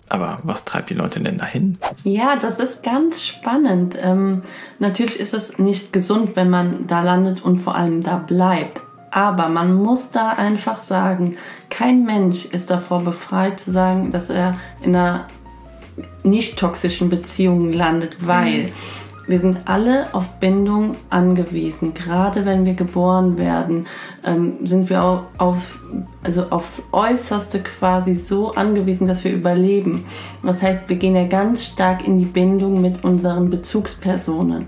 Aber 0.09 0.39
was 0.43 0.65
treibt 0.65 0.89
die 0.89 0.95
Leute 0.95 1.21
denn 1.21 1.37
dahin? 1.37 1.77
Ja, 2.03 2.35
das 2.35 2.59
ist 2.59 2.81
ganz 2.81 3.23
spannend. 3.23 3.95
Ähm, 4.01 4.41
natürlich 4.79 5.19
ist 5.19 5.35
es 5.35 5.59
nicht 5.59 5.93
gesund, 5.93 6.35
wenn 6.35 6.49
man 6.49 6.87
da 6.87 7.01
landet 7.03 7.43
und 7.43 7.57
vor 7.57 7.75
allem 7.75 8.01
da 8.01 8.17
bleibt. 8.17 8.81
Aber 9.11 9.49
man 9.49 9.75
muss 9.75 10.11
da 10.11 10.29
einfach 10.29 10.79
sagen, 10.79 11.37
kein 11.69 12.05
Mensch 12.05 12.45
ist 12.45 12.69
davor 12.69 13.03
befreit 13.03 13.59
zu 13.59 13.71
sagen, 13.71 14.11
dass 14.11 14.29
er 14.29 14.57
in 14.81 14.95
einer 14.95 15.25
nicht 16.23 16.57
toxischen 16.57 17.09
Beziehung 17.09 17.73
landet, 17.73 18.25
weil 18.25 18.63
mhm. 18.63 18.71
wir 19.27 19.39
sind 19.39 19.57
alle 19.65 20.13
auf 20.13 20.39
Bindung 20.39 20.91
angewiesen. 21.09 21.93
Gerade 21.93 22.45
wenn 22.45 22.65
wir 22.65 22.73
geboren 22.73 23.37
werden, 23.37 23.87
ähm, 24.25 24.65
sind 24.65 24.89
wir 24.89 25.03
auf, 25.03 25.23
auf, 25.37 25.83
also 26.23 26.43
aufs 26.49 26.87
Äußerste 26.91 27.61
quasi 27.61 28.15
so 28.15 28.53
angewiesen, 28.53 29.07
dass 29.07 29.23
wir 29.23 29.33
überleben. 29.33 30.05
Das 30.43 30.61
heißt, 30.61 30.87
wir 30.87 30.97
gehen 30.97 31.15
ja 31.15 31.27
ganz 31.27 31.65
stark 31.65 32.05
in 32.07 32.19
die 32.19 32.25
Bindung 32.25 32.81
mit 32.81 33.03
unseren 33.03 33.49
Bezugspersonen. 33.49 34.67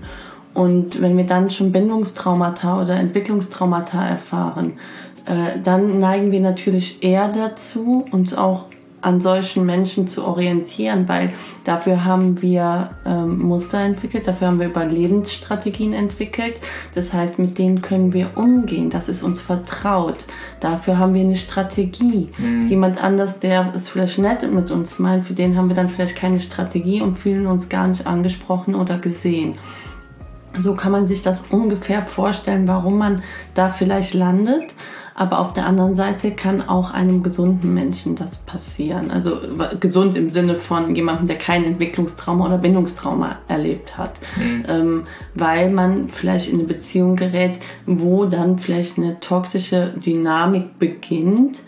Und 0.54 1.00
wenn 1.00 1.16
wir 1.16 1.24
dann 1.24 1.50
schon 1.50 1.72
Bindungstraumata 1.72 2.82
oder 2.82 2.96
Entwicklungstraumata 2.96 4.06
erfahren, 4.06 4.74
äh, 5.24 5.60
dann 5.62 6.00
neigen 6.00 6.30
wir 6.30 6.40
natürlich 6.40 7.02
eher 7.02 7.28
dazu, 7.28 8.04
uns 8.10 8.34
auch 8.34 8.66
an 9.02 9.20
solchen 9.20 9.66
Menschen 9.66 10.06
zu 10.06 10.24
orientieren, 10.24 11.08
weil 11.08 11.32
dafür 11.64 12.04
haben 12.04 12.40
wir 12.40 12.90
ähm, 13.04 13.40
Muster 13.40 13.80
entwickelt, 13.80 14.28
dafür 14.28 14.46
haben 14.48 14.60
wir 14.60 14.68
Überlebensstrategien 14.68 15.92
entwickelt. 15.92 16.54
Das 16.94 17.12
heißt, 17.12 17.38
mit 17.38 17.58
denen 17.58 17.82
können 17.82 18.12
wir 18.12 18.30
umgehen, 18.36 18.90
das 18.90 19.08
ist 19.08 19.22
uns 19.22 19.40
vertraut. 19.40 20.18
Dafür 20.60 20.98
haben 20.98 21.14
wir 21.14 21.22
eine 21.22 21.36
Strategie. 21.36 22.28
Mhm. 22.38 22.68
Jemand 22.68 23.02
anders, 23.02 23.40
der 23.40 23.72
es 23.74 23.88
vielleicht 23.88 24.18
nett 24.18 24.50
mit 24.50 24.70
uns 24.70 24.98
meint, 24.98 25.26
für 25.26 25.34
den 25.34 25.56
haben 25.56 25.68
wir 25.68 25.76
dann 25.76 25.90
vielleicht 25.90 26.16
keine 26.16 26.38
Strategie 26.38 27.02
und 27.02 27.18
fühlen 27.18 27.46
uns 27.46 27.68
gar 27.68 27.88
nicht 27.88 28.06
angesprochen 28.06 28.76
oder 28.76 28.98
gesehen. 28.98 29.56
So 30.60 30.74
kann 30.74 30.92
man 30.92 31.06
sich 31.06 31.22
das 31.22 31.42
ungefähr 31.50 32.02
vorstellen, 32.02 32.68
warum 32.68 32.98
man 32.98 33.22
da 33.54 33.70
vielleicht 33.70 34.14
landet. 34.14 34.74
Aber 35.14 35.40
auf 35.40 35.52
der 35.52 35.66
anderen 35.66 35.94
Seite 35.94 36.30
kann 36.30 36.66
auch 36.66 36.92
einem 36.92 37.22
gesunden 37.22 37.74
Menschen 37.74 38.16
das 38.16 38.38
passieren. 38.38 39.10
Also 39.10 39.38
gesund 39.78 40.16
im 40.16 40.30
Sinne 40.30 40.56
von 40.56 40.96
jemandem, 40.96 41.26
der 41.26 41.36
kein 41.36 41.64
Entwicklungstrauma 41.64 42.46
oder 42.46 42.58
Bindungstrauma 42.58 43.36
erlebt 43.46 43.98
hat. 43.98 44.18
Mhm. 44.36 44.64
Ähm, 44.68 45.02
weil 45.34 45.70
man 45.70 46.08
vielleicht 46.08 46.48
in 46.48 46.60
eine 46.60 46.68
Beziehung 46.68 47.16
gerät, 47.16 47.58
wo 47.84 48.24
dann 48.24 48.58
vielleicht 48.58 48.96
eine 48.96 49.20
toxische 49.20 49.92
Dynamik 50.04 50.78
beginnt, 50.78 51.60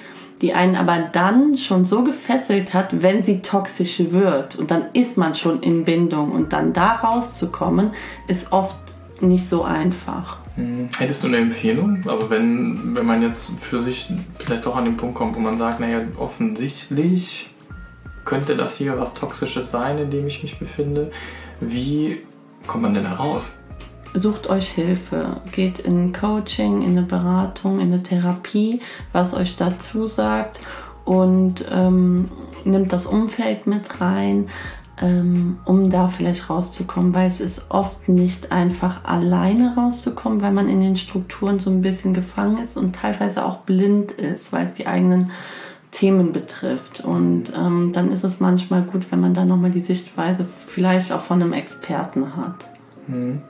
die 0.43 0.53
einen 0.53 0.77
aber 0.77 0.99
dann 1.13 1.57
schon 1.57 1.85
so 1.85 2.03
gefesselt 2.05 2.75
hat, 2.75 3.03
wenn 3.03 3.23
sie 3.23 3.41
toxisch 3.41 4.01
wird. 4.11 4.57
Und 4.57 4.71
dann 4.71 4.87
ist 4.93 5.17
man 5.17 5.35
schon 5.35 5.63
in 5.63 5.85
Bindung. 5.85 6.33
Und 6.33 6.53
dann 6.53 6.73
da 6.73 6.93
rauszukommen, 6.93 7.93
ist 8.27 8.53
oft 8.53 8.77
nicht 9.21 9.49
so 9.49 9.63
einfach. 9.63 10.39
Hm. 10.57 10.89
Hättest 10.99 11.25
du 11.25 11.29
eine 11.29 11.39
Empfehlung? 11.39 12.03
Also 12.07 12.31
wenn, 12.31 12.95
wenn 12.95 13.07
man 13.07 13.23
jetzt 13.23 13.53
für 13.61 13.81
sich 13.81 14.09
vielleicht 14.39 14.67
doch 14.67 14.77
an 14.77 14.85
den 14.85 14.97
Punkt 14.97 15.15
kommt, 15.15 15.37
wo 15.37 15.41
man 15.41 15.59
sagt, 15.59 15.81
naja, 15.81 16.03
offensichtlich 16.19 17.51
könnte 18.25 18.57
das 18.57 18.77
hier 18.77 18.99
was 18.99 19.15
Toxisches 19.15 19.71
sein, 19.71 19.99
in 19.99 20.11
dem 20.11 20.27
ich 20.27 20.43
mich 20.43 20.59
befinde. 20.59 21.11
Wie 21.61 22.23
kommt 22.67 22.83
man 22.83 22.95
denn 22.95 23.05
da 23.05 23.15
raus? 23.15 23.57
Sucht 24.17 24.49
euch 24.49 24.71
Hilfe, 24.71 25.41
geht 25.51 25.81
in 25.81 26.13
Coaching, 26.13 26.83
in 26.83 26.91
eine 26.91 27.03
Beratung, 27.03 27.81
in 27.81 27.93
eine 27.93 28.03
Therapie, 28.03 28.79
was 29.11 29.35
euch 29.35 29.57
dazu 29.57 30.07
sagt 30.07 30.61
und 31.05 31.65
ähm, 31.69 32.31
nimmt 32.65 32.93
das 32.93 33.07
Umfeld 33.07 33.67
mit 33.67 34.01
rein, 34.01 34.51
ähm, 35.03 35.59
um 35.65 35.91
da 35.91 36.07
vielleicht 36.07 36.49
rauszukommen, 36.49 37.13
weil 37.13 37.27
es 37.27 37.41
ist 37.41 37.73
oft 37.73 38.09
nicht 38.09 38.53
einfach 38.53 39.05
alleine 39.05 39.75
rauszukommen, 39.75 40.43
weil 40.43 40.53
man 40.53 40.69
in 40.69 40.79
den 40.79 40.95
Strukturen 40.95 41.59
so 41.59 41.71
ein 41.71 41.83
bisschen 41.83 42.15
gefangen 42.15 42.63
ist 42.63 42.77
und 42.77 42.95
teilweise 42.95 43.45
auch 43.45 43.59
blind 43.59 44.13
ist, 44.13 44.53
weil 44.53 44.65
es 44.65 44.75
die 44.75 44.87
eigenen 44.87 45.33
Themen 45.91 46.31
betrifft. 46.33 47.01
Und 47.01 47.53
ähm, 47.57 47.91
dann 47.93 48.13
ist 48.13 48.23
es 48.23 48.39
manchmal 48.39 48.83
gut, 48.83 49.11
wenn 49.11 49.21
man 49.21 49.35
da 49.35 49.45
nochmal 49.45 49.73
die 49.73 49.81
Sichtweise 49.81 50.45
vielleicht 50.45 51.11
auch 51.11 51.21
von 51.21 51.43
einem 51.43 51.53
Experten 51.53 52.37
hat. 52.37 52.69
Hm 53.09 53.43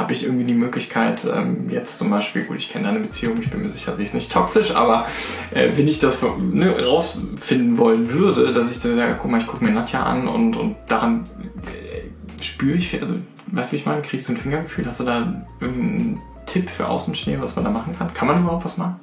habe 0.00 0.12
ich 0.14 0.24
irgendwie 0.24 0.44
die 0.44 0.54
Möglichkeit, 0.54 1.26
ähm, 1.32 1.68
jetzt 1.68 1.98
zum 1.98 2.10
Beispiel, 2.10 2.44
gut, 2.44 2.56
ich 2.56 2.70
kenne 2.70 2.86
deine 2.88 3.00
Beziehung, 3.00 3.36
ich 3.40 3.50
bin 3.50 3.62
mir 3.62 3.70
sicher, 3.70 3.94
sie 3.94 4.02
ist 4.02 4.14
nicht 4.14 4.32
toxisch, 4.32 4.74
aber 4.74 5.06
äh, 5.52 5.70
wenn 5.76 5.86
ich 5.86 6.00
das 6.00 6.22
ne, 6.22 6.84
rausfinden 6.84 7.78
wollen 7.78 8.10
würde, 8.10 8.52
dass 8.52 8.74
ich 8.74 8.82
dann 8.82 8.96
sage, 8.96 9.16
guck 9.20 9.30
mal, 9.30 9.40
ich 9.40 9.46
gucke 9.46 9.64
mir 9.64 9.70
Nadja 9.70 10.02
an 10.02 10.26
und, 10.26 10.56
und 10.56 10.76
daran 10.88 11.24
äh, 11.66 12.42
spüre 12.42 12.76
ich, 12.76 13.00
also 13.00 13.14
weißt 13.48 13.70
du, 13.70 13.72
wie 13.72 13.80
ich 13.80 13.86
meine, 13.86 14.02
kriegst 14.02 14.28
du 14.28 14.32
ein 14.32 14.38
Fingergefühl, 14.38 14.86
hast 14.86 15.00
du 15.00 15.04
da 15.04 15.44
irgendeinen 15.60 16.22
Tipp 16.46 16.70
für 16.70 16.88
Außenstehen, 16.88 17.40
was 17.42 17.54
man 17.54 17.64
da 17.64 17.70
machen 17.70 17.94
kann? 17.96 18.12
Kann 18.14 18.26
man 18.26 18.40
überhaupt 18.40 18.64
was 18.64 18.76
machen? 18.76 18.96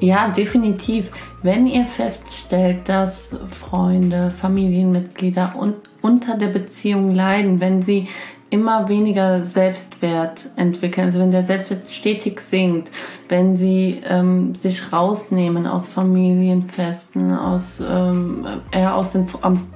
Ja, 0.00 0.28
definitiv. 0.28 1.10
Wenn 1.42 1.66
ihr 1.66 1.86
feststellt, 1.86 2.88
dass 2.88 3.36
Freunde, 3.48 4.30
Familienmitglieder 4.30 5.54
un 5.58 5.74
unter 6.02 6.36
der 6.36 6.48
Beziehung 6.48 7.14
leiden, 7.14 7.60
wenn 7.60 7.80
sie 7.80 8.08
immer 8.54 8.88
weniger 8.88 9.42
Selbstwert 9.42 10.48
entwickeln, 10.54 11.06
also 11.06 11.18
wenn 11.18 11.32
der 11.32 11.42
Selbstwert 11.42 11.90
stetig 11.90 12.38
sinkt, 12.40 12.88
wenn 13.28 13.56
sie 13.56 14.00
ähm, 14.04 14.54
sich 14.54 14.92
rausnehmen 14.92 15.66
aus 15.66 15.88
Familienfesten, 15.88 17.34
aus, 17.34 17.82
ähm, 17.84 18.46
eher 18.70 18.94
aus 18.94 19.10
dem, 19.10 19.26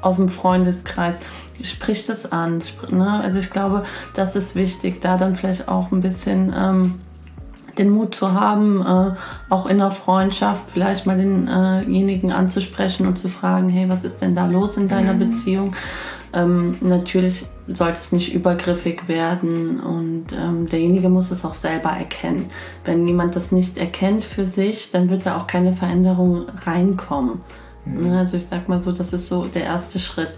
aus 0.01 0.15
dem 0.15 0.29
Freundeskreis, 0.29 1.19
spricht 1.61 2.09
es 2.09 2.31
an. 2.31 2.63
Ne? 2.89 3.21
Also 3.21 3.39
ich 3.39 3.51
glaube, 3.51 3.83
das 4.15 4.37
ist 4.37 4.55
wichtig, 4.55 5.01
da 5.01 5.17
dann 5.17 5.35
vielleicht 5.35 5.67
auch 5.67 5.91
ein 5.91 6.01
bisschen 6.01 6.55
ähm, 6.57 7.01
den 7.79 7.91
Mut 7.91 8.15
zu 8.15 8.33
haben, 8.33 8.81
äh, 8.81 9.17
auch 9.53 9.67
in 9.67 9.79
der 9.79 9.91
Freundschaft 9.91 10.71
vielleicht 10.71 11.05
mal 11.05 11.17
denjenigen 11.17 12.31
äh 12.31 12.35
anzusprechen 12.35 13.09
und 13.09 13.19
zu 13.19 13.29
fragen, 13.29 13.71
hey, 13.71 13.89
was 13.89 14.05
ist 14.05 14.23
denn 14.23 14.37
da 14.37 14.47
los 14.47 14.77
in 14.77 14.87
deiner 14.87 15.15
mhm. 15.15 15.19
Beziehung? 15.19 15.75
Ähm, 16.33 16.77
natürlich 16.81 17.45
sollte 17.69 17.99
es 17.99 18.13
nicht 18.13 18.35
übergriffig 18.35 19.09
werden 19.09 19.81
und 19.81 20.27
ähm, 20.33 20.69
derjenige 20.69 21.09
muss 21.09 21.31
es 21.31 21.45
auch 21.45 21.55
selber 21.55 21.91
erkennen. 21.91 22.47
Wenn 22.85 23.07
jemand 23.07 23.37
das 23.37 23.53
nicht 23.53 23.77
erkennt 23.77 24.25
für 24.25 24.45
sich, 24.45 24.91
dann 24.91 25.11
wird 25.11 25.27
da 25.27 25.39
auch 25.39 25.47
keine 25.47 25.75
Veränderung 25.75 26.47
reinkommen. 26.65 27.41
Mhm. 27.85 28.13
Also 28.13 28.37
ich 28.37 28.47
sag 28.47 28.69
mal 28.69 28.81
so, 28.81 28.93
das 28.93 29.13
ist 29.13 29.29
so 29.29 29.45
der 29.45 29.65
erste 29.65 29.99
Schritt. 29.99 30.33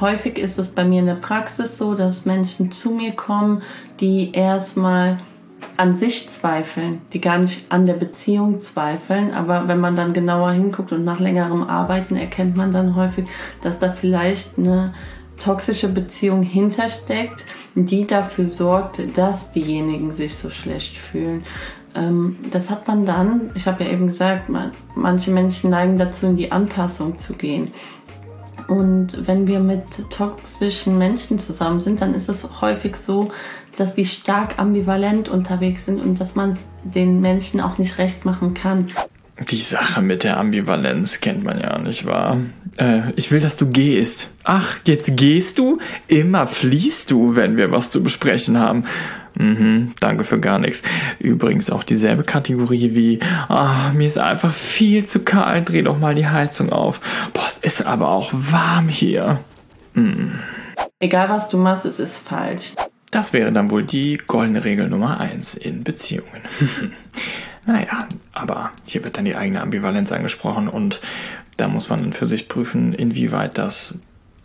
Häufig 0.00 0.38
ist 0.38 0.58
es 0.58 0.68
bei 0.68 0.84
mir 0.84 1.00
in 1.00 1.06
der 1.06 1.14
Praxis 1.14 1.76
so, 1.76 1.94
dass 1.94 2.24
Menschen 2.24 2.70
zu 2.70 2.90
mir 2.90 3.12
kommen, 3.12 3.62
die 3.98 4.32
erstmal 4.32 5.18
an 5.76 5.94
sich 5.94 6.28
zweifeln, 6.28 7.00
die 7.12 7.20
gar 7.20 7.38
nicht 7.38 7.72
an 7.72 7.86
der 7.86 7.94
Beziehung 7.94 8.60
zweifeln, 8.60 9.32
aber 9.32 9.68
wenn 9.68 9.80
man 9.80 9.96
dann 9.96 10.12
genauer 10.12 10.52
hinguckt 10.52 10.92
und 10.92 11.04
nach 11.04 11.20
längerem 11.20 11.62
Arbeiten 11.62 12.16
erkennt 12.16 12.56
man 12.56 12.72
dann 12.72 12.94
häufig, 12.94 13.26
dass 13.62 13.78
da 13.78 13.90
vielleicht 13.90 14.58
eine 14.58 14.92
toxische 15.38 15.88
Beziehung 15.88 16.42
hintersteckt, 16.42 17.44
die 17.74 18.06
dafür 18.06 18.48
sorgt, 18.48 19.00
dass 19.16 19.52
diejenigen 19.52 20.12
sich 20.12 20.36
so 20.36 20.50
schlecht 20.50 20.96
fühlen. 20.96 21.44
Ähm, 21.94 22.36
das 22.52 22.70
hat 22.70 22.86
man 22.86 23.06
dann, 23.06 23.50
ich 23.54 23.66
habe 23.66 23.84
ja 23.84 23.90
eben 23.90 24.08
gesagt, 24.08 24.50
manche 24.94 25.30
Menschen 25.30 25.70
neigen 25.70 25.98
dazu, 25.98 26.26
in 26.26 26.36
die 26.36 26.52
Anpassung 26.52 27.18
zu 27.18 27.34
gehen. 27.34 27.72
Und 28.66 29.26
wenn 29.26 29.46
wir 29.46 29.60
mit 29.60 30.10
toxischen 30.10 30.98
Menschen 30.98 31.38
zusammen 31.38 31.80
sind, 31.80 32.02
dann 32.02 32.14
ist 32.14 32.28
es 32.28 32.46
häufig 32.60 32.96
so, 32.96 33.30
dass 33.78 33.94
die 33.94 34.04
stark 34.04 34.58
ambivalent 34.58 35.28
unterwegs 35.28 35.86
sind 35.86 36.04
und 36.04 36.20
dass 36.20 36.34
man 36.34 36.56
den 36.82 37.20
Menschen 37.20 37.60
auch 37.60 37.78
nicht 37.78 37.96
recht 37.96 38.24
machen 38.26 38.52
kann. 38.52 38.88
Die 39.50 39.60
Sache 39.60 40.02
mit 40.02 40.24
der 40.24 40.36
Ambivalenz 40.38 41.20
kennt 41.20 41.44
man 41.44 41.60
ja, 41.60 41.78
nicht 41.78 42.06
wahr? 42.06 42.38
Äh, 42.76 43.12
ich 43.14 43.30
will, 43.30 43.40
dass 43.40 43.56
du 43.56 43.68
gehst. 43.68 44.30
Ach, 44.42 44.76
jetzt 44.84 45.16
gehst 45.16 45.58
du? 45.58 45.78
Immer 46.08 46.46
fließt 46.46 47.10
du, 47.10 47.36
wenn 47.36 47.56
wir 47.56 47.70
was 47.70 47.90
zu 47.90 48.02
besprechen 48.02 48.58
haben. 48.58 48.84
Mhm, 49.36 49.92
danke 50.00 50.24
für 50.24 50.40
gar 50.40 50.58
nichts. 50.58 50.82
Übrigens 51.20 51.70
auch 51.70 51.84
dieselbe 51.84 52.24
Kategorie 52.24 52.96
wie, 52.96 53.20
ah, 53.48 53.92
mir 53.94 54.08
ist 54.08 54.18
einfach 54.18 54.52
viel 54.52 55.04
zu 55.04 55.20
kalt, 55.20 55.68
dreh 55.68 55.82
doch 55.82 55.98
mal 55.98 56.16
die 56.16 56.26
Heizung 56.26 56.72
auf. 56.72 57.00
Boah, 57.32 57.46
es 57.46 57.58
ist 57.58 57.86
aber 57.86 58.10
auch 58.10 58.30
warm 58.32 58.88
hier. 58.88 59.38
Hm. 59.94 60.32
Egal 60.98 61.28
was 61.28 61.48
du 61.48 61.58
machst, 61.58 61.84
es 61.84 62.00
ist 62.00 62.18
falsch. 62.18 62.72
Das 63.12 63.32
wäre 63.32 63.52
dann 63.52 63.70
wohl 63.70 63.84
die 63.84 64.18
goldene 64.18 64.64
Regel 64.64 64.88
Nummer 64.88 65.20
eins 65.20 65.54
in 65.54 65.84
Beziehungen. 65.84 66.42
Naja, 67.68 68.08
aber 68.32 68.70
hier 68.86 69.04
wird 69.04 69.18
dann 69.18 69.26
die 69.26 69.36
eigene 69.36 69.60
Ambivalenz 69.60 70.10
angesprochen 70.10 70.68
und 70.68 71.02
da 71.58 71.68
muss 71.68 71.90
man 71.90 72.00
dann 72.00 72.12
für 72.14 72.24
sich 72.24 72.48
prüfen, 72.48 72.94
inwieweit 72.94 73.58
das 73.58 73.98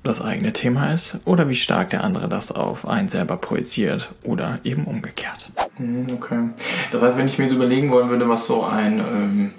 das 0.03 0.21
eigene 0.21 0.51
Thema 0.51 0.91
ist 0.91 1.19
oder 1.23 1.47
wie 1.47 1.55
stark 1.55 1.89
der 1.91 2.03
andere 2.03 2.27
das 2.27 2.51
auf 2.51 2.85
einen 2.85 3.07
selber 3.07 3.37
projiziert 3.37 4.11
oder 4.25 4.55
eben 4.65 4.83
umgekehrt. 4.83 5.49
Hm, 5.77 6.05
okay. 6.13 6.49
Das 6.91 7.01
heißt, 7.01 7.17
wenn 7.17 7.25
ich 7.25 7.37
mir 7.37 7.45
jetzt 7.45 7.53
überlegen 7.53 7.91
wollen 7.91 8.09
würde, 8.09 8.27
was 8.27 8.45
so 8.45 8.65
ein 8.65 8.99
ähm, 8.99 9.53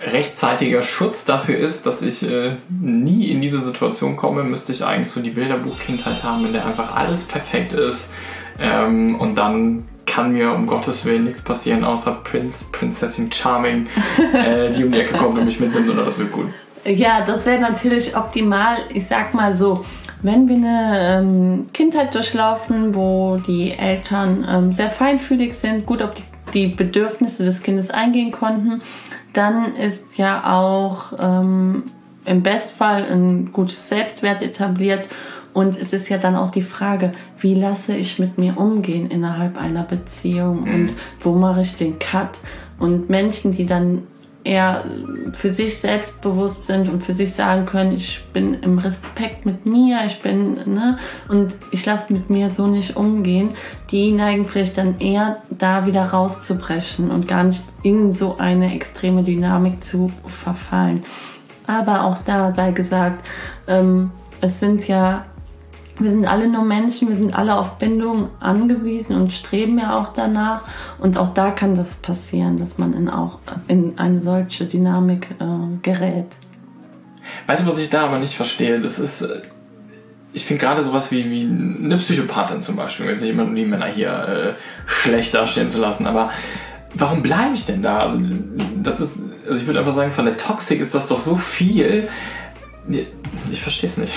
rechtzeitiger 0.00 0.82
Schutz 0.82 1.24
dafür 1.24 1.56
ist, 1.58 1.86
dass 1.86 2.02
ich 2.02 2.28
äh, 2.28 2.56
nie 2.68 3.30
in 3.30 3.40
diese 3.40 3.62
Situation 3.62 4.16
komme, 4.16 4.42
müsste 4.42 4.72
ich 4.72 4.84
eigentlich 4.84 5.10
so 5.10 5.22
die 5.22 5.30
Bilderbuchkindheit 5.30 6.24
haben, 6.24 6.44
in 6.44 6.52
der 6.52 6.66
einfach 6.66 6.96
alles 6.96 7.22
perfekt 7.22 7.72
ist 7.72 8.10
ähm, 8.58 9.14
und 9.20 9.36
dann 9.36 9.84
kann 10.12 10.32
mir 10.32 10.52
um 10.52 10.66
Gottes 10.66 11.06
Willen 11.06 11.24
nichts 11.24 11.40
passieren, 11.40 11.84
außer 11.84 12.12
Prinz, 12.22 12.64
Prinzessin 12.64 13.32
Charming, 13.32 13.86
äh, 14.34 14.70
die 14.70 14.84
um 14.84 14.92
die 14.92 15.00
Ecke 15.00 15.16
kommt 15.16 15.38
und 15.38 15.46
mich 15.46 15.58
mitnimmt 15.58 15.88
oder 15.88 16.04
das 16.04 16.18
wird 16.18 16.32
gut. 16.32 16.46
Ja, 16.84 17.24
das 17.24 17.46
wäre 17.46 17.60
natürlich 17.60 18.14
optimal. 18.16 18.76
Ich 18.92 19.06
sag 19.06 19.32
mal 19.32 19.54
so, 19.54 19.84
wenn 20.22 20.48
wir 20.48 20.56
eine 20.56 21.20
ähm, 21.20 21.66
Kindheit 21.72 22.14
durchlaufen, 22.14 22.94
wo 22.94 23.36
die 23.36 23.72
Eltern 23.72 24.46
ähm, 24.48 24.72
sehr 24.72 24.90
feinfühlig 24.90 25.54
sind, 25.54 25.86
gut 25.86 26.02
auf 26.02 26.12
die, 26.12 26.22
die, 26.52 26.66
Bedürfnisse 26.66 27.44
des 27.44 27.62
Kindes 27.62 27.90
eingehen 27.90 28.32
konnten, 28.32 28.82
dann 29.32 29.74
ist 29.76 30.18
ja 30.18 30.52
auch 30.52 31.14
ähm, 31.18 31.84
im 32.24 32.42
Bestfall 32.42 33.04
ein 33.10 33.52
gutes 33.52 33.88
Selbstwert 33.88 34.42
etabliert 34.42 35.08
und 35.52 35.76
es 35.76 35.92
ist 35.92 36.08
ja 36.08 36.18
dann 36.18 36.36
auch 36.36 36.50
die 36.50 36.62
Frage, 36.62 37.12
wie 37.38 37.54
lasse 37.54 37.94
ich 37.94 38.18
mit 38.18 38.38
mir 38.38 38.58
umgehen 38.58 39.10
innerhalb 39.10 39.58
einer 39.58 39.82
Beziehung 39.82 40.64
mhm. 40.64 40.74
und 40.74 40.92
wo 41.20 41.32
mache 41.34 41.62
ich 41.62 41.76
den 41.76 41.98
Cut? 41.98 42.40
Und 42.78 43.10
Menschen, 43.10 43.52
die 43.52 43.66
dann 43.66 44.02
eher 44.44 44.84
für 45.32 45.50
sich 45.50 45.78
selbstbewusst 45.78 46.64
sind 46.64 46.88
und 46.88 47.02
für 47.02 47.14
sich 47.14 47.32
sagen 47.32 47.66
können, 47.66 47.92
ich 47.92 48.24
bin 48.32 48.54
im 48.54 48.78
Respekt 48.78 49.46
mit 49.46 49.66
mir, 49.66 50.00
ich 50.04 50.18
bin, 50.20 50.54
ne, 50.74 50.98
und 51.28 51.54
ich 51.70 51.86
lasse 51.86 52.12
mit 52.12 52.28
mir 52.28 52.50
so 52.50 52.66
nicht 52.66 52.96
umgehen, 52.96 53.50
die 53.90 54.10
neigen 54.10 54.44
vielleicht 54.44 54.78
dann 54.78 54.98
eher 54.98 55.38
da 55.50 55.86
wieder 55.86 56.04
rauszubrechen 56.04 57.10
und 57.10 57.28
gar 57.28 57.44
nicht 57.44 57.62
in 57.82 58.10
so 58.10 58.36
eine 58.38 58.74
extreme 58.74 59.22
Dynamik 59.22 59.84
zu 59.84 60.10
verfallen. 60.26 61.04
Aber 61.66 62.04
auch 62.04 62.18
da 62.24 62.52
sei 62.52 62.72
gesagt, 62.72 63.24
ähm, 63.68 64.10
es 64.40 64.58
sind 64.58 64.88
ja 64.88 65.24
wir 65.98 66.10
sind 66.10 66.26
alle 66.26 66.48
nur 66.48 66.64
Menschen, 66.64 67.08
wir 67.08 67.16
sind 67.16 67.34
alle 67.34 67.56
auf 67.56 67.78
Bindung 67.78 68.30
angewiesen 68.40 69.16
und 69.16 69.32
streben 69.32 69.78
ja 69.78 69.96
auch 69.96 70.12
danach. 70.12 70.62
Und 70.98 71.16
auch 71.16 71.34
da 71.34 71.50
kann 71.50 71.74
das 71.74 71.96
passieren, 71.96 72.58
dass 72.58 72.78
man 72.78 72.94
in, 72.94 73.10
auch 73.10 73.38
in 73.68 73.98
eine 73.98 74.22
solche 74.22 74.66
Dynamik 74.66 75.28
äh, 75.38 75.44
gerät. 75.82 76.26
Weißt 77.46 77.62
du, 77.62 77.66
was 77.66 77.78
ich 77.78 77.90
da 77.90 78.04
aber 78.04 78.18
nicht 78.18 78.34
verstehe? 78.34 78.80
Das 78.80 78.98
ist, 78.98 79.22
äh, 79.22 79.42
ich 80.32 80.44
finde 80.44 80.60
gerade 80.60 80.82
sowas 80.82 81.12
wie, 81.12 81.30
wie 81.30 81.42
eine 81.42 81.96
Psychopathin 81.98 82.60
zum 82.60 82.76
Beispiel, 82.76 83.06
jetzt 83.06 83.22
nicht 83.22 83.30
immer 83.30 83.44
nur 83.44 83.54
die 83.54 83.66
Männer 83.66 83.86
hier 83.86 84.56
äh, 84.56 84.60
schlecht 84.86 85.34
dastehen 85.34 85.68
zu 85.68 85.78
lassen, 85.78 86.06
aber 86.06 86.30
warum 86.94 87.22
bleibe 87.22 87.54
ich 87.54 87.66
denn 87.66 87.82
da? 87.82 88.00
Also, 88.00 88.20
das 88.82 89.00
ist, 89.00 89.20
also 89.48 89.60
ich 89.60 89.66
würde 89.66 89.80
einfach 89.80 89.94
sagen, 89.94 90.10
von 90.10 90.24
der 90.24 90.36
Toxik 90.36 90.80
ist 90.80 90.94
das 90.94 91.06
doch 91.06 91.18
so 91.18 91.36
viel. 91.36 92.08
Ich 93.50 93.62
verstehe 93.62 93.88
es 93.90 93.96
nicht. 93.98 94.12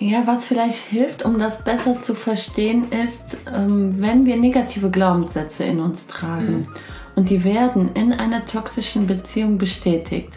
Ja, 0.00 0.26
was 0.26 0.44
vielleicht 0.44 0.76
hilft, 0.76 1.24
um 1.24 1.38
das 1.38 1.64
besser 1.64 2.00
zu 2.00 2.14
verstehen, 2.14 2.86
ist, 2.92 3.36
ähm, 3.52 3.96
wenn 3.98 4.26
wir 4.26 4.36
negative 4.36 4.90
Glaubenssätze 4.90 5.64
in 5.64 5.80
uns 5.80 6.06
tragen 6.06 6.52
mhm. 6.52 6.68
und 7.16 7.30
die 7.30 7.42
werden 7.42 7.90
in 7.94 8.12
einer 8.12 8.46
toxischen 8.46 9.06
Beziehung 9.08 9.58
bestätigt, 9.58 10.30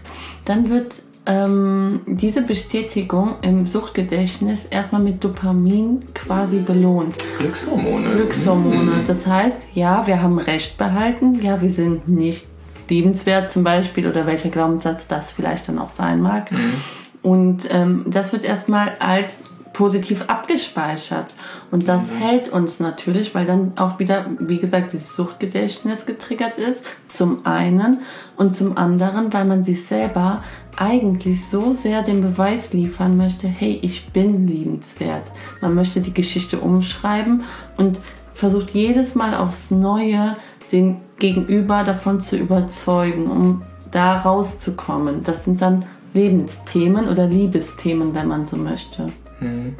dann 0.45 0.69
wird 0.69 1.03
ähm, 1.27 2.01
diese 2.07 2.41
Bestätigung 2.41 3.35
im 3.43 3.67
Suchtgedächtnis 3.67 4.65
erstmal 4.65 5.01
mit 5.01 5.23
Dopamin 5.23 6.05
quasi 6.15 6.57
belohnt. 6.57 7.15
Glückshormone. 7.37 8.15
Glückshormone. 8.15 8.91
Mhm. 8.91 9.05
Das 9.05 9.27
heißt, 9.27 9.67
ja, 9.75 10.07
wir 10.07 10.21
haben 10.21 10.39
Recht 10.39 10.79
behalten, 10.79 11.39
ja, 11.43 11.61
wir 11.61 11.69
sind 11.69 12.07
nicht 12.07 12.47
liebenswert 12.89 13.51
zum 13.51 13.63
Beispiel 13.63 14.07
oder 14.07 14.25
welcher 14.25 14.49
Glaubenssatz 14.49 15.07
das 15.07 15.31
vielleicht 15.31 15.67
dann 15.67 15.77
auch 15.77 15.89
sein 15.89 16.19
mag. 16.21 16.51
Mhm. 16.51 16.73
Und 17.21 17.67
ähm, 17.69 18.05
das 18.07 18.33
wird 18.33 18.43
erstmal 18.43 18.93
als 18.99 19.43
positiv 19.73 20.25
abgespeichert. 20.27 21.33
Und 21.69 21.87
das 21.87 22.11
mhm. 22.11 22.17
hält 22.17 22.49
uns 22.49 22.79
natürlich, 22.79 23.33
weil 23.33 23.45
dann 23.45 23.73
auch 23.77 23.99
wieder, 23.99 24.25
wie 24.39 24.59
gesagt, 24.59 24.93
dieses 24.93 25.15
Suchtgedächtnis 25.15 26.05
getriggert 26.05 26.57
ist, 26.57 26.85
zum 27.07 27.45
einen 27.45 28.01
und 28.37 28.55
zum 28.55 28.77
anderen, 28.77 29.31
weil 29.33 29.45
man 29.45 29.63
sich 29.63 29.85
selber 29.85 30.43
eigentlich 30.77 31.47
so 31.47 31.73
sehr 31.73 32.01
den 32.03 32.21
Beweis 32.21 32.73
liefern 32.73 33.17
möchte, 33.17 33.47
hey, 33.47 33.79
ich 33.81 34.09
bin 34.11 34.47
liebenswert. 34.47 35.23
Man 35.61 35.73
möchte 35.73 36.01
die 36.01 36.13
Geschichte 36.13 36.59
umschreiben 36.59 37.43
und 37.77 37.99
versucht 38.33 38.71
jedes 38.71 39.15
Mal 39.15 39.35
aufs 39.35 39.71
Neue 39.71 40.35
den 40.71 40.97
Gegenüber 41.19 41.83
davon 41.83 42.21
zu 42.21 42.37
überzeugen, 42.37 43.29
um 43.29 43.61
da 43.91 44.21
rauszukommen. 44.21 45.23
Das 45.23 45.43
sind 45.43 45.61
dann 45.61 45.85
Lebensthemen 46.13 47.07
oder 47.07 47.27
Liebesthemen, 47.27 48.13
wenn 48.13 48.27
man 48.27 48.45
so 48.45 48.57
möchte. 48.57 49.07
Hm. 49.39 49.75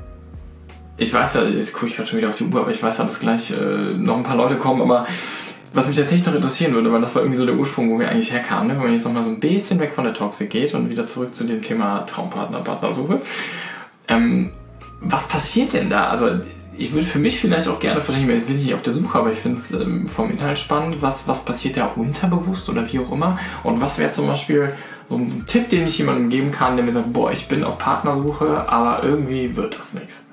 Ich 0.98 1.14
weiß 1.14 1.34
ja, 1.36 1.44
jetzt 1.44 1.74
gucke 1.74 1.88
ich 1.88 1.96
gerade 1.96 2.08
schon 2.08 2.20
wieder 2.20 2.30
auf 2.30 2.36
die 2.36 2.44
Uhr, 2.44 2.62
aber 2.62 2.72
ich 2.72 2.82
weiß 2.82 3.00
ja, 3.00 3.06
dass 3.06 3.20
gleich 3.20 3.52
äh, 3.52 3.94
noch 3.96 4.18
ein 4.18 4.24
paar 4.24 4.36
Leute 4.36 4.56
kommen, 4.56 4.82
aber 4.82 5.08
was 5.74 5.88
mich 5.88 5.96
tatsächlich 5.96 6.28
noch 6.28 6.36
interessieren 6.36 6.74
würde, 6.74 6.92
weil 6.92 7.02
das 7.02 7.16
war 7.16 7.22
irgendwie 7.22 7.38
so 7.38 7.46
der 7.46 7.56
Ursprung, 7.56 7.90
wo 7.90 8.00
wir 8.00 8.10
eigentlich 8.10 8.32
herkamen, 8.32 8.68
ne? 8.68 8.74
wenn 8.76 8.84
man 8.84 8.94
jetzt 8.94 9.06
nochmal 9.06 9.24
so 9.24 9.30
ein 9.30 9.40
bisschen 9.40 9.80
weg 9.80 9.94
von 9.94 10.04
der 10.04 10.14
Toxik 10.14 10.50
geht 10.50 10.74
und 10.74 10.90
wieder 10.90 11.08
zurück 11.08 11.34
zu 11.34 11.46
dem 11.46 11.62
Thema 11.62 12.06
Traumpartner, 12.06 12.60
Partnersuche. 12.60 13.22
Ähm, 14.08 14.52
was 15.00 15.28
passiert 15.28 15.74
denn 15.74 15.90
da? 15.90 16.10
Also 16.10 16.42
ich 16.82 16.94
würde 16.94 17.06
für 17.06 17.20
mich 17.20 17.40
vielleicht 17.40 17.68
auch 17.68 17.80
gerne 17.80 18.00
jetzt 18.00 18.48
bin 18.48 18.58
ich 18.58 18.66
nicht 18.66 18.74
auf 18.74 18.82
der 18.82 18.94
Suche, 18.94 19.20
aber 19.20 19.32
ich 19.32 19.40
finde 19.40 19.58
es 19.58 19.72
ähm, 19.72 20.08
vom 20.08 20.32
Inhalt 20.32 20.58
spannend, 20.58 21.02
was, 21.02 21.28
was 21.28 21.46
passiert 21.46 21.78
da 21.78 21.86
unterbewusst 21.86 22.70
oder 22.70 22.92
wie 22.92 23.00
auch 23.00 23.12
immer. 23.12 23.38
Und 23.64 23.82
was 23.82 24.00
wäre 24.00 24.12
zum 24.12 24.28
Beispiel 24.28 24.74
so 25.08 25.18
ein, 25.18 25.28
so 25.28 25.40
ein 25.40 25.46
Tipp, 25.46 25.70
den 25.70 25.86
ich 25.86 25.98
jemandem 25.98 26.30
geben 26.30 26.52
kann, 26.52 26.76
der 26.76 26.86
mir 26.86 26.92
sagt, 26.92 27.14
boah, 27.14 27.32
ich 27.32 27.48
bin 27.48 27.64
auf 27.64 27.78
Partnersuche, 27.78 28.68
aber 28.68 29.04
irgendwie 29.04 29.56
wird 29.56 29.78
das 29.78 29.94
nichts. 29.94 30.28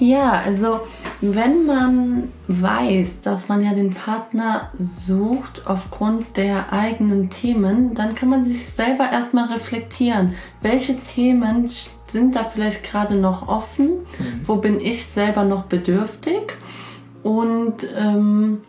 Ja, 0.00 0.32
also 0.32 0.80
wenn 1.20 1.66
man 1.66 2.24
weiß, 2.48 3.20
dass 3.22 3.48
man 3.48 3.62
ja 3.62 3.72
den 3.72 3.90
Partner 3.90 4.70
sucht 4.76 5.62
aufgrund 5.66 6.36
der 6.36 6.72
eigenen 6.72 7.30
Themen, 7.30 7.94
dann 7.94 8.14
kann 8.14 8.28
man 8.28 8.42
sich 8.44 8.68
selber 8.68 9.10
erstmal 9.10 9.52
reflektieren, 9.52 10.34
welche 10.60 10.96
Themen 10.96 11.70
sind 12.14 12.34
da 12.34 12.44
vielleicht 12.44 12.84
gerade 12.84 13.16
noch 13.16 13.48
offen, 13.48 13.88
mhm. 14.18 14.40
wo 14.46 14.56
bin 14.56 14.80
ich 14.80 15.06
selber 15.06 15.44
noch 15.44 15.64
bedürftig 15.64 16.54
und 17.22 17.86
ähm, 17.94 18.62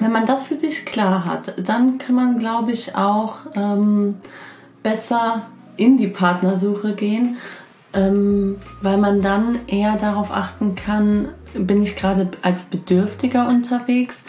wenn 0.00 0.12
man 0.12 0.26
das 0.26 0.44
für 0.44 0.54
sich 0.54 0.86
klar 0.86 1.24
hat, 1.24 1.54
dann 1.68 1.98
kann 1.98 2.14
man, 2.14 2.38
glaube 2.38 2.72
ich, 2.72 2.96
auch 2.96 3.34
ähm, 3.54 4.16
besser 4.82 5.42
in 5.76 5.98
die 5.98 6.08
Partnersuche 6.08 6.94
gehen, 6.94 7.36
ähm, 7.92 8.56
weil 8.80 8.96
man 8.96 9.22
dann 9.22 9.58
eher 9.66 9.96
darauf 9.96 10.32
achten 10.32 10.74
kann, 10.74 11.28
bin 11.54 11.82
ich 11.82 11.94
gerade 11.96 12.28
als 12.42 12.64
Bedürftiger 12.64 13.48
unterwegs 13.48 14.24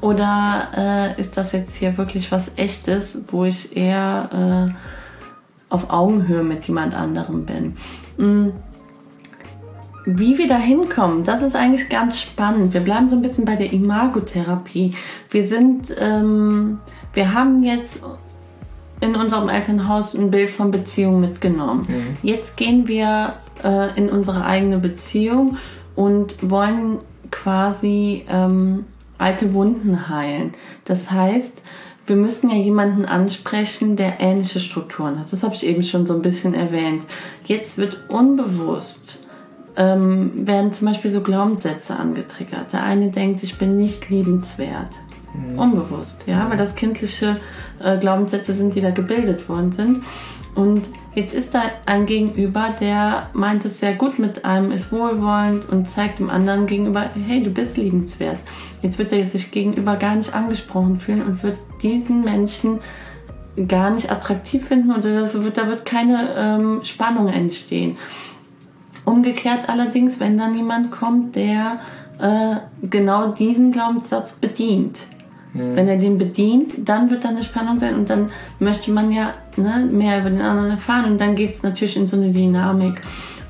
oder 0.00 0.68
äh, 0.76 1.20
ist 1.20 1.36
das 1.36 1.52
jetzt 1.52 1.74
hier 1.74 1.96
wirklich 1.96 2.30
was 2.30 2.52
Echtes, 2.56 3.22
wo 3.28 3.44
ich 3.44 3.76
eher 3.76 4.70
äh, 4.70 4.74
auf 5.74 5.90
Augenhöhe 5.90 6.42
mit 6.42 6.64
jemand 6.64 6.94
anderem 6.94 7.46
bin. 7.46 7.76
Mhm. 8.16 8.52
Wie 10.06 10.36
wir 10.36 10.46
da 10.46 10.58
hinkommen, 10.58 11.24
das 11.24 11.42
ist 11.42 11.56
eigentlich 11.56 11.88
ganz 11.88 12.20
spannend. 12.20 12.74
Wir 12.74 12.82
bleiben 12.82 13.08
so 13.08 13.16
ein 13.16 13.22
bisschen 13.22 13.46
bei 13.46 13.56
der 13.56 13.72
Imagotherapie. 13.72 14.94
Wir 15.30 15.46
sind, 15.46 15.94
ähm, 15.98 16.78
wir 17.14 17.32
haben 17.32 17.62
jetzt 17.62 18.04
in 19.00 19.16
unserem 19.16 19.48
Elternhaus 19.48 20.14
ein 20.14 20.30
Bild 20.30 20.50
von 20.50 20.70
Beziehung 20.70 21.20
mitgenommen. 21.20 21.86
Mhm. 21.88 22.16
Jetzt 22.22 22.58
gehen 22.58 22.86
wir 22.86 23.34
äh, 23.62 23.96
in 23.98 24.10
unsere 24.10 24.44
eigene 24.44 24.78
Beziehung 24.78 25.56
und 25.96 26.50
wollen 26.50 26.98
quasi 27.30 28.24
ähm, 28.28 28.84
alte 29.18 29.54
Wunden 29.54 30.08
heilen. 30.08 30.52
Das 30.84 31.10
heißt, 31.10 31.62
wir 32.06 32.16
müssen 32.16 32.50
ja 32.50 32.56
jemanden 32.56 33.04
ansprechen, 33.04 33.96
der 33.96 34.20
ähnliche 34.20 34.60
Strukturen 34.60 35.18
hat. 35.18 35.32
Das 35.32 35.42
habe 35.42 35.54
ich 35.54 35.66
eben 35.66 35.82
schon 35.82 36.06
so 36.06 36.14
ein 36.14 36.22
bisschen 36.22 36.54
erwähnt. 36.54 37.06
Jetzt 37.44 37.78
wird 37.78 38.08
unbewusst 38.08 39.24
ähm, 39.76 40.46
werden 40.46 40.70
zum 40.70 40.88
Beispiel 40.88 41.10
so 41.10 41.20
Glaubenssätze 41.20 41.96
angetriggert. 41.96 42.72
Der 42.72 42.84
eine 42.84 43.10
denkt, 43.10 43.42
ich 43.42 43.58
bin 43.58 43.76
nicht 43.76 44.08
liebenswert. 44.10 44.90
Mhm. 45.34 45.58
Unbewusst, 45.58 46.26
ja, 46.26 46.48
weil 46.48 46.56
das 46.56 46.76
kindliche 46.76 47.40
äh, 47.80 47.98
Glaubenssätze 47.98 48.54
sind, 48.54 48.74
die 48.74 48.80
da 48.80 48.90
gebildet 48.90 49.48
worden 49.48 49.72
sind. 49.72 50.02
Und 50.54 50.82
jetzt 51.14 51.34
ist 51.34 51.54
da 51.54 51.62
ein 51.86 52.06
Gegenüber, 52.06 52.70
der 52.80 53.30
meint 53.32 53.64
es 53.64 53.80
sehr 53.80 53.94
gut 53.94 54.18
mit 54.18 54.44
einem, 54.44 54.72
ist 54.72 54.92
wohlwollend 54.92 55.68
und 55.68 55.88
zeigt 55.88 56.18
dem 56.18 56.30
anderen 56.30 56.66
gegenüber, 56.66 57.10
hey, 57.26 57.42
du 57.42 57.50
bist 57.50 57.76
liebenswert. 57.76 58.38
Jetzt 58.82 58.98
wird 58.98 59.12
er 59.12 59.28
sich 59.28 59.50
gegenüber 59.50 59.96
gar 59.96 60.16
nicht 60.16 60.34
angesprochen 60.34 60.96
fühlen 60.96 61.22
und 61.22 61.42
wird 61.42 61.58
diesen 61.82 62.24
Menschen 62.24 62.80
gar 63.68 63.90
nicht 63.90 64.10
attraktiv 64.10 64.66
finden 64.66 64.90
und 64.90 65.04
wird, 65.04 65.56
da 65.56 65.68
wird 65.68 65.84
keine 65.84 66.28
ähm, 66.36 66.80
Spannung 66.82 67.28
entstehen. 67.28 67.96
Umgekehrt 69.04 69.68
allerdings, 69.68 70.18
wenn 70.18 70.38
dann 70.38 70.56
jemand 70.56 70.90
kommt, 70.90 71.36
der 71.36 71.78
äh, 72.18 72.56
genau 72.82 73.32
diesen 73.32 73.70
Glaubenssatz 73.70 74.32
bedient. 74.32 75.00
Mhm. 75.54 75.76
Wenn 75.76 75.88
er 75.88 75.96
den 75.96 76.18
bedient, 76.18 76.88
dann 76.88 77.10
wird 77.10 77.24
da 77.24 77.30
eine 77.30 77.42
Spannung 77.42 77.78
sein 77.78 77.94
und 77.94 78.10
dann 78.10 78.30
möchte 78.58 78.90
man 78.90 79.10
ja 79.10 79.34
ne, 79.56 79.88
mehr 79.90 80.20
über 80.20 80.30
den 80.30 80.42
anderen 80.42 80.72
erfahren 80.72 81.12
und 81.12 81.20
dann 81.20 81.36
geht 81.36 81.52
es 81.52 81.62
natürlich 81.62 81.96
in 81.96 82.06
so 82.06 82.16
eine 82.16 82.30
Dynamik. 82.30 83.00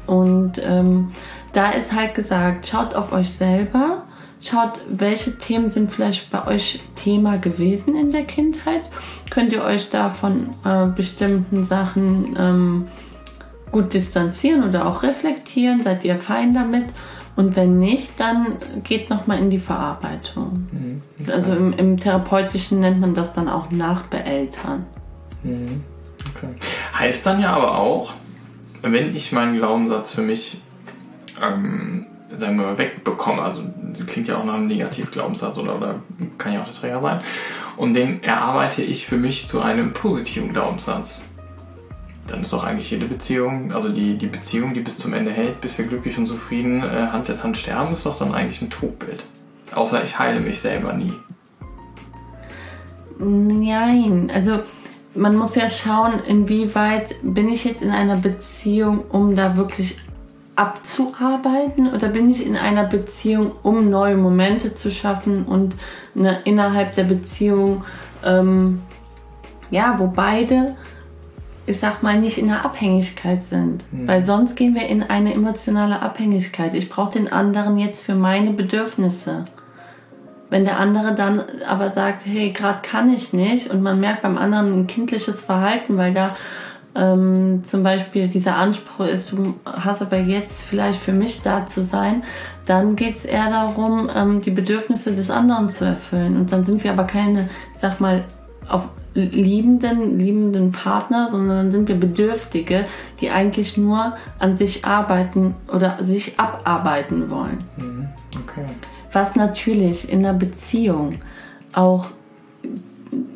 Und 0.07 0.63
ähm, 0.65 1.13
da 1.53 1.71
ist 1.71 1.93
halt 1.93 2.15
gesagt, 2.15 2.69
schaut 2.69 2.95
auf 2.95 3.13
euch 3.13 3.31
selber, 3.31 4.03
schaut, 4.41 4.81
welche 4.89 5.39
Themen 5.39 5.71
sind 5.71 5.91
vielleicht 5.91 6.31
bei 6.31 6.47
euch 6.47 6.81
Thema 6.97 7.39
gewesen 7.39 7.97
in 7.97 8.13
der 8.13 8.25
Kindheit. 8.25 8.83
Könnt 9.31 9.53
ihr 9.53 9.63
euch 9.63 9.89
da 9.89 10.11
von 10.11 10.51
äh, 10.65 10.87
bestimmten 10.87 11.65
Sachen 11.65 12.37
ähm, 12.39 12.85
gut 13.73 13.95
distanzieren 13.95 14.69
oder 14.69 14.87
auch 14.87 15.03
reflektieren? 15.03 15.83
Seid 15.83 16.05
ihr 16.05 16.17
fein 16.17 16.53
damit? 16.53 16.87
Und 17.37 17.57
wenn 17.57 17.79
nicht, 17.79 18.19
dann 18.19 18.57
geht 18.85 19.11
nochmal 19.11 19.39
in 19.39 19.51
die 19.51 19.59
Verarbeitung. 19.59 20.69
Mhm, 20.71 21.03
okay. 21.21 21.33
Also 21.33 21.53
im, 21.55 21.73
im, 21.73 21.99
Therapeutischen 21.99 22.81
nennt 22.81 23.01
man 23.01 23.15
das 23.15 23.33
dann 23.33 23.49
auch 23.49 23.71
Nachbeeltern. 23.71 24.87
Mhm, 25.43 25.83
okay. 26.35 26.49
Heißt 26.97 27.27
dann 27.27 27.41
ja 27.41 27.53
aber 27.55 27.77
auch, 27.77 28.15
wenn 28.83 29.15
ich 29.17 29.33
meinen 29.33 29.57
Glaubenssatz 29.57 30.13
für 30.13 30.23
mich, 30.23 30.61
ähm, 31.43 32.07
sagen 32.33 32.57
wir 32.57 32.67
mal, 32.67 32.79
wegbekomme, 32.79 33.43
also 33.43 33.63
klingt 34.07 34.29
ja 34.29 34.39
auch 34.39 34.45
nach 34.45 34.55
einem 34.55 34.69
Negativglaubenssatz 34.69 35.59
oder, 35.59 35.77
oder 35.77 35.97
kann 36.39 36.53
ja 36.53 36.61
auch 36.61 36.67
der 36.67 36.75
Träger 36.75 37.01
sein, 37.01 37.21
und 37.77 37.95
den 37.95 38.23
erarbeite 38.23 38.83
ich 38.83 39.07
für 39.07 39.17
mich 39.17 39.49
zu 39.49 39.61
einem 39.61 39.93
positiven 39.93 40.53
Glaubenssatz 40.53 41.23
dann 42.27 42.41
ist 42.41 42.53
doch 42.53 42.65
eigentlich 42.65 42.91
jede 42.91 43.07
Beziehung, 43.07 43.73
also 43.73 43.91
die, 43.91 44.17
die 44.17 44.27
Beziehung, 44.27 44.75
die 44.75 44.81
bis 44.81 44.99
zum 44.99 45.13
Ende 45.13 45.31
hält, 45.31 45.61
bis 45.61 45.79
wir 45.79 45.87
glücklich 45.87 46.17
und 46.17 46.27
zufrieden 46.27 46.83
äh, 46.83 47.09
Hand 47.13 47.29
in 47.29 47.43
Hand 47.43 47.57
sterben, 47.57 47.93
ist 47.93 48.07
doch 48.07 48.19
dann 48.19 48.35
eigentlich 48.35 48.63
ein 48.63 48.71
Trugbild. 48.71 49.25
Außer 49.75 50.03
ich 50.03 50.19
heile 50.19 50.41
mich 50.41 50.61
selber 50.61 50.93
nie. 50.93 51.13
Nein, 53.19 54.31
also 54.33 54.61
man 55.15 55.37
muss 55.37 55.55
ja 55.55 55.69
schauen, 55.69 56.21
inwieweit 56.27 57.15
bin 57.23 57.49
ich 57.49 57.65
jetzt 57.65 57.83
in 57.83 57.91
einer 57.91 58.17
Beziehung, 58.17 59.05
um 59.11 59.37
da 59.37 59.57
wirklich 59.57 59.99
abzuarbeiten 60.57 61.93
oder 61.93 62.09
bin 62.09 62.31
ich 62.31 62.45
in 62.45 62.57
einer 62.57 62.85
Beziehung, 62.85 63.53
um 63.63 63.91
neue 63.91 64.17
Momente 64.17 64.73
zu 64.75 64.91
schaffen 64.91 65.45
und 65.45 65.75
eine, 66.17 66.41
innerhalb 66.45 66.95
der 66.95 67.05
Beziehung, 67.05 67.85
ähm, 68.25 68.81
ja, 69.71 69.97
wo 69.99 70.07
beide 70.07 70.77
ich 71.67 71.79
sag 71.79 72.03
mal, 72.03 72.19
nicht 72.19 72.39
in 72.39 72.49
der 72.49 72.65
Abhängigkeit 72.65 73.43
sind. 73.43 73.85
Mhm. 73.93 74.09
Weil 74.09 74.21
sonst 74.21 74.57
gehen 74.57 74.75
wir 74.75 74.87
in 74.87 75.03
eine 75.03 75.33
emotionale 75.33 76.03
Abhängigkeit. 76.03 76.75
Ich 76.75 76.89
brauche 76.89 77.13
den 77.13 77.33
anderen 77.33 77.79
jetzt 77.79 78.05
für 78.05 78.15
meine 78.15 78.53
Bedürfnisse. 78.53 79.47
Wenn 80.51 80.65
der 80.65 80.79
andere 80.79 81.15
dann 81.15 81.43
aber 81.67 81.91
sagt, 81.91 82.27
hey, 82.27 82.51
gerade 82.51 82.83
kann 82.83 83.13
ich 83.13 83.33
nicht 83.33 83.71
und 83.71 83.83
man 83.83 83.99
merkt 83.99 84.23
beim 84.23 84.37
anderen 84.37 84.81
ein 84.81 84.87
kindliches 84.87 85.43
Verhalten, 85.43 85.97
weil 85.97 86.13
da 86.13 86.37
ähm, 86.95 87.63
zum 87.65 87.83
Beispiel 87.83 88.29
dieser 88.29 88.57
Anspruch 88.57 89.07
ist, 89.07 89.33
du 89.33 89.57
hast 89.65 90.03
aber 90.03 90.19
jetzt 90.19 90.65
vielleicht 90.65 91.01
für 91.01 91.13
mich 91.13 91.43
da 91.43 91.67
zu 91.67 91.83
sein, 91.83 92.23
dann 92.67 92.95
geht 92.95 93.17
es 93.17 93.25
eher 93.25 93.51
darum, 93.51 94.09
ähm, 94.15 94.41
die 94.41 94.51
Bedürfnisse 94.51 95.13
des 95.13 95.31
anderen 95.31 95.69
zu 95.69 95.87
erfüllen. 95.87 96.37
Und 96.37 96.53
dann 96.53 96.65
sind 96.65 96.85
wir 96.85 96.93
aber 96.93 97.05
keine, 97.05 97.49
ich 97.73 97.81
sag 97.81 98.01
mal, 98.01 98.25
auf 98.69 98.89
liebenden, 99.15 100.19
liebenden 100.19 100.73
Partner, 100.73 101.29
sondern 101.31 101.57
dann 101.57 101.73
sind 101.73 101.89
wir 101.89 101.95
Bedürftige, 101.95 102.85
die 103.21 103.31
eigentlich 103.31 103.77
nur 103.77 104.15
an 104.39 104.57
sich 104.57 104.85
arbeiten 104.85 105.55
oder 105.73 105.99
sich 106.03 106.39
abarbeiten 106.39 107.31
wollen. 107.31 107.59
Mhm. 107.79 108.09
Okay. 108.43 108.65
Was 109.13 109.37
natürlich 109.37 110.11
in 110.11 110.27
einer 110.27 110.37
Beziehung 110.37 111.21
auch 111.73 112.07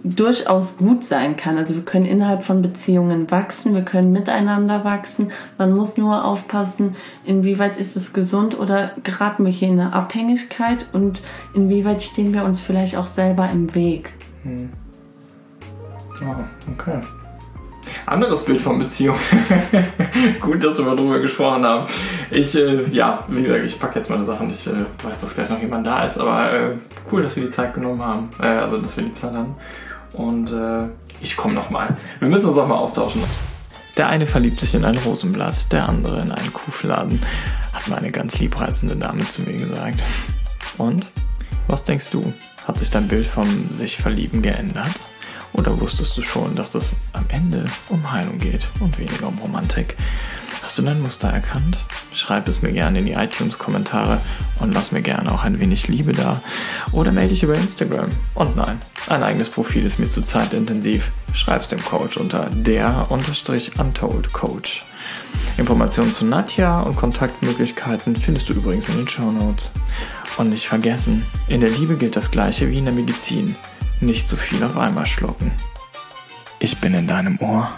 durchaus 0.03 0.79
gut 0.79 1.05
sein 1.05 1.37
kann. 1.37 1.57
Also 1.57 1.75
wir 1.75 1.85
können 1.85 2.07
innerhalb 2.07 2.43
von 2.43 2.63
Beziehungen 2.63 3.31
wachsen, 3.31 3.75
wir 3.75 3.83
können 3.83 4.13
miteinander 4.13 4.85
wachsen. 4.85 5.31
Man 5.57 5.73
muss 5.73 5.97
nur 5.97 6.25
aufpassen, 6.25 6.97
inwieweit 7.25 7.77
ist 7.77 7.97
es 7.97 8.13
gesund 8.13 8.59
oder 8.59 8.93
geraten 9.05 9.45
wir 9.45 9.53
hier 9.53 9.69
in 9.69 9.79
eine 9.79 9.93
Abhängigkeit 9.93 10.87
und 10.93 11.21
inwieweit 11.55 12.03
stehen 12.03 12.35
wir 12.35 12.45
uns 12.45 12.61
vielleicht 12.61 12.97
auch 12.97 13.07
selber 13.07 13.49
im 13.51 13.75
Weg. 13.75 14.13
Hm. 14.43 14.71
Oh, 16.23 16.73
okay. 16.73 17.01
Anderes 18.07 18.45
Bild 18.45 18.61
von 18.61 18.79
Beziehung. 18.79 19.17
Gut, 20.41 20.63
dass 20.63 20.79
wir 20.79 20.85
mal 20.85 20.97
drüber 20.97 21.21
gesprochen 21.21 21.65
haben. 21.65 21.87
Ich, 22.31 22.55
äh, 22.55 22.85
ja, 22.91 23.25
wie 23.29 23.43
gesagt, 23.43 23.65
ich 23.65 23.79
packe 23.79 23.99
jetzt 23.99 24.11
meine 24.11 24.25
Sachen. 24.25 24.51
Ich 24.51 24.67
äh, 24.67 24.85
weiß, 25.03 25.21
dass 25.21 25.35
gleich 25.35 25.51
noch 25.51 25.61
jemand 25.61 25.87
da 25.87 26.05
ist, 26.05 26.19
aber 26.19 26.53
äh, 26.53 26.77
cool, 27.11 27.23
dass 27.23 27.37
wir 27.37 27.45
die 27.45 27.51
Zeit 27.51 27.75
genommen 27.75 28.03
haben. 28.03 28.31
Äh, 28.41 28.47
also, 28.47 28.79
dass 28.79 28.97
wir 28.97 29.05
die 29.05 29.13
Zeit 29.13 29.33
haben. 29.33 29.55
Und 30.13 30.53
äh, 30.53 30.89
ich 31.21 31.37
komme 31.37 31.55
nochmal. 31.55 31.97
Wir 32.19 32.29
müssen 32.29 32.49
uns 32.49 32.59
auch 32.59 32.67
mal 32.67 32.79
austauschen. 32.79 33.23
Der 33.97 34.09
eine 34.09 34.27
verliebt 34.27 34.61
sich 34.61 34.75
in 34.75 34.85
ein 34.85 34.97
Rosenblatt, 34.99 35.73
der 35.73 35.89
andere 35.89 36.21
in 36.21 36.31
einen 36.31 36.53
Kuhfladen, 36.53 37.21
hat 37.73 37.89
meine 37.89 38.13
ganz 38.13 38.39
liebreizende 38.39 38.97
Dame 38.97 39.25
zu 39.25 39.43
mir 39.43 39.59
gesagt. 39.59 40.03
Und? 40.79 41.05
Was 41.67 41.85
denkst 41.85 42.11
du? 42.11 42.33
Hat 42.67 42.79
sich 42.79 42.91
dein 42.91 43.09
Bild 43.09 43.27
vom 43.27 43.69
sich 43.75 43.99
verlieben 43.99 44.41
geändert? 44.41 44.89
Oder 45.53 45.81
wusstest 45.81 46.17
du 46.17 46.23
schon, 46.23 46.55
dass 46.55 46.75
es 46.75 46.95
am 47.13 47.25
Ende 47.29 47.65
um 47.89 48.13
Heilung 48.13 48.39
geht 48.39 48.67
und 48.81 48.99
weniger 48.99 49.29
um 49.29 49.39
Romantik? 49.39 49.97
Hast 50.63 50.77
du 50.77 50.83
dein 50.83 51.01
Muster 51.01 51.29
erkannt? 51.29 51.79
Schreib 52.13 52.47
es 52.49 52.63
mir 52.63 52.73
gerne 52.73 52.99
in 52.99 53.07
die 53.07 53.13
iTunes-Kommentare 53.13 54.21
und 54.61 54.75
lass 54.75 54.93
mir 54.93 55.03
gerne 55.03 55.33
auch 55.33 55.43
ein 55.43 55.59
wenig 55.61 55.89
Liebe 55.89 56.13
da. 56.13 56.43
Oder 56.93 57.11
melde 57.11 57.31
dich 57.31 57.43
über 57.43 57.55
Instagram. 57.55 58.11
Und 58.35 58.57
nein, 58.57 58.79
ein 59.09 59.23
eigenes 59.23 59.49
Profil 59.49 59.87
ist 59.87 59.99
mir 59.99 60.09
zu 60.09 60.23
zeitintensiv. 60.23 61.13
Schreib's 61.33 61.69
dem 61.69 61.83
Coach 61.83 62.17
unter 62.17 62.51
der-untold 62.51 64.33
Coach. 64.33 64.85
Informationen 65.57 66.13
zu 66.13 66.25
Nadja 66.27 66.81
und 66.81 66.97
Kontaktmöglichkeiten 66.97 68.15
findest 68.17 68.49
du 68.49 68.55
übrigens 68.55 68.89
in 68.89 68.97
den 68.97 69.09
Show 69.09 69.31
Notes. 69.31 69.73
Und 70.37 70.51
nicht 70.51 70.69
vergessen, 70.69 71.25
in 71.49 71.61
der 71.61 71.71
Liebe 71.71 71.97
gilt 71.97 72.15
das 72.15 72.31
gleiche 72.31 72.71
wie 72.71 72.79
in 72.79 72.85
der 72.85 72.95
Medizin. 72.95 73.57
Nicht 74.01 74.29
zu 74.29 74.37
viel 74.37 74.63
auf 74.63 74.77
einmal 74.77 75.07
schlucken. 75.07 75.51
Ich 76.61 76.81
bin 76.81 76.95
in 76.95 77.09
deinem 77.09 77.39
Ohr. 77.41 77.73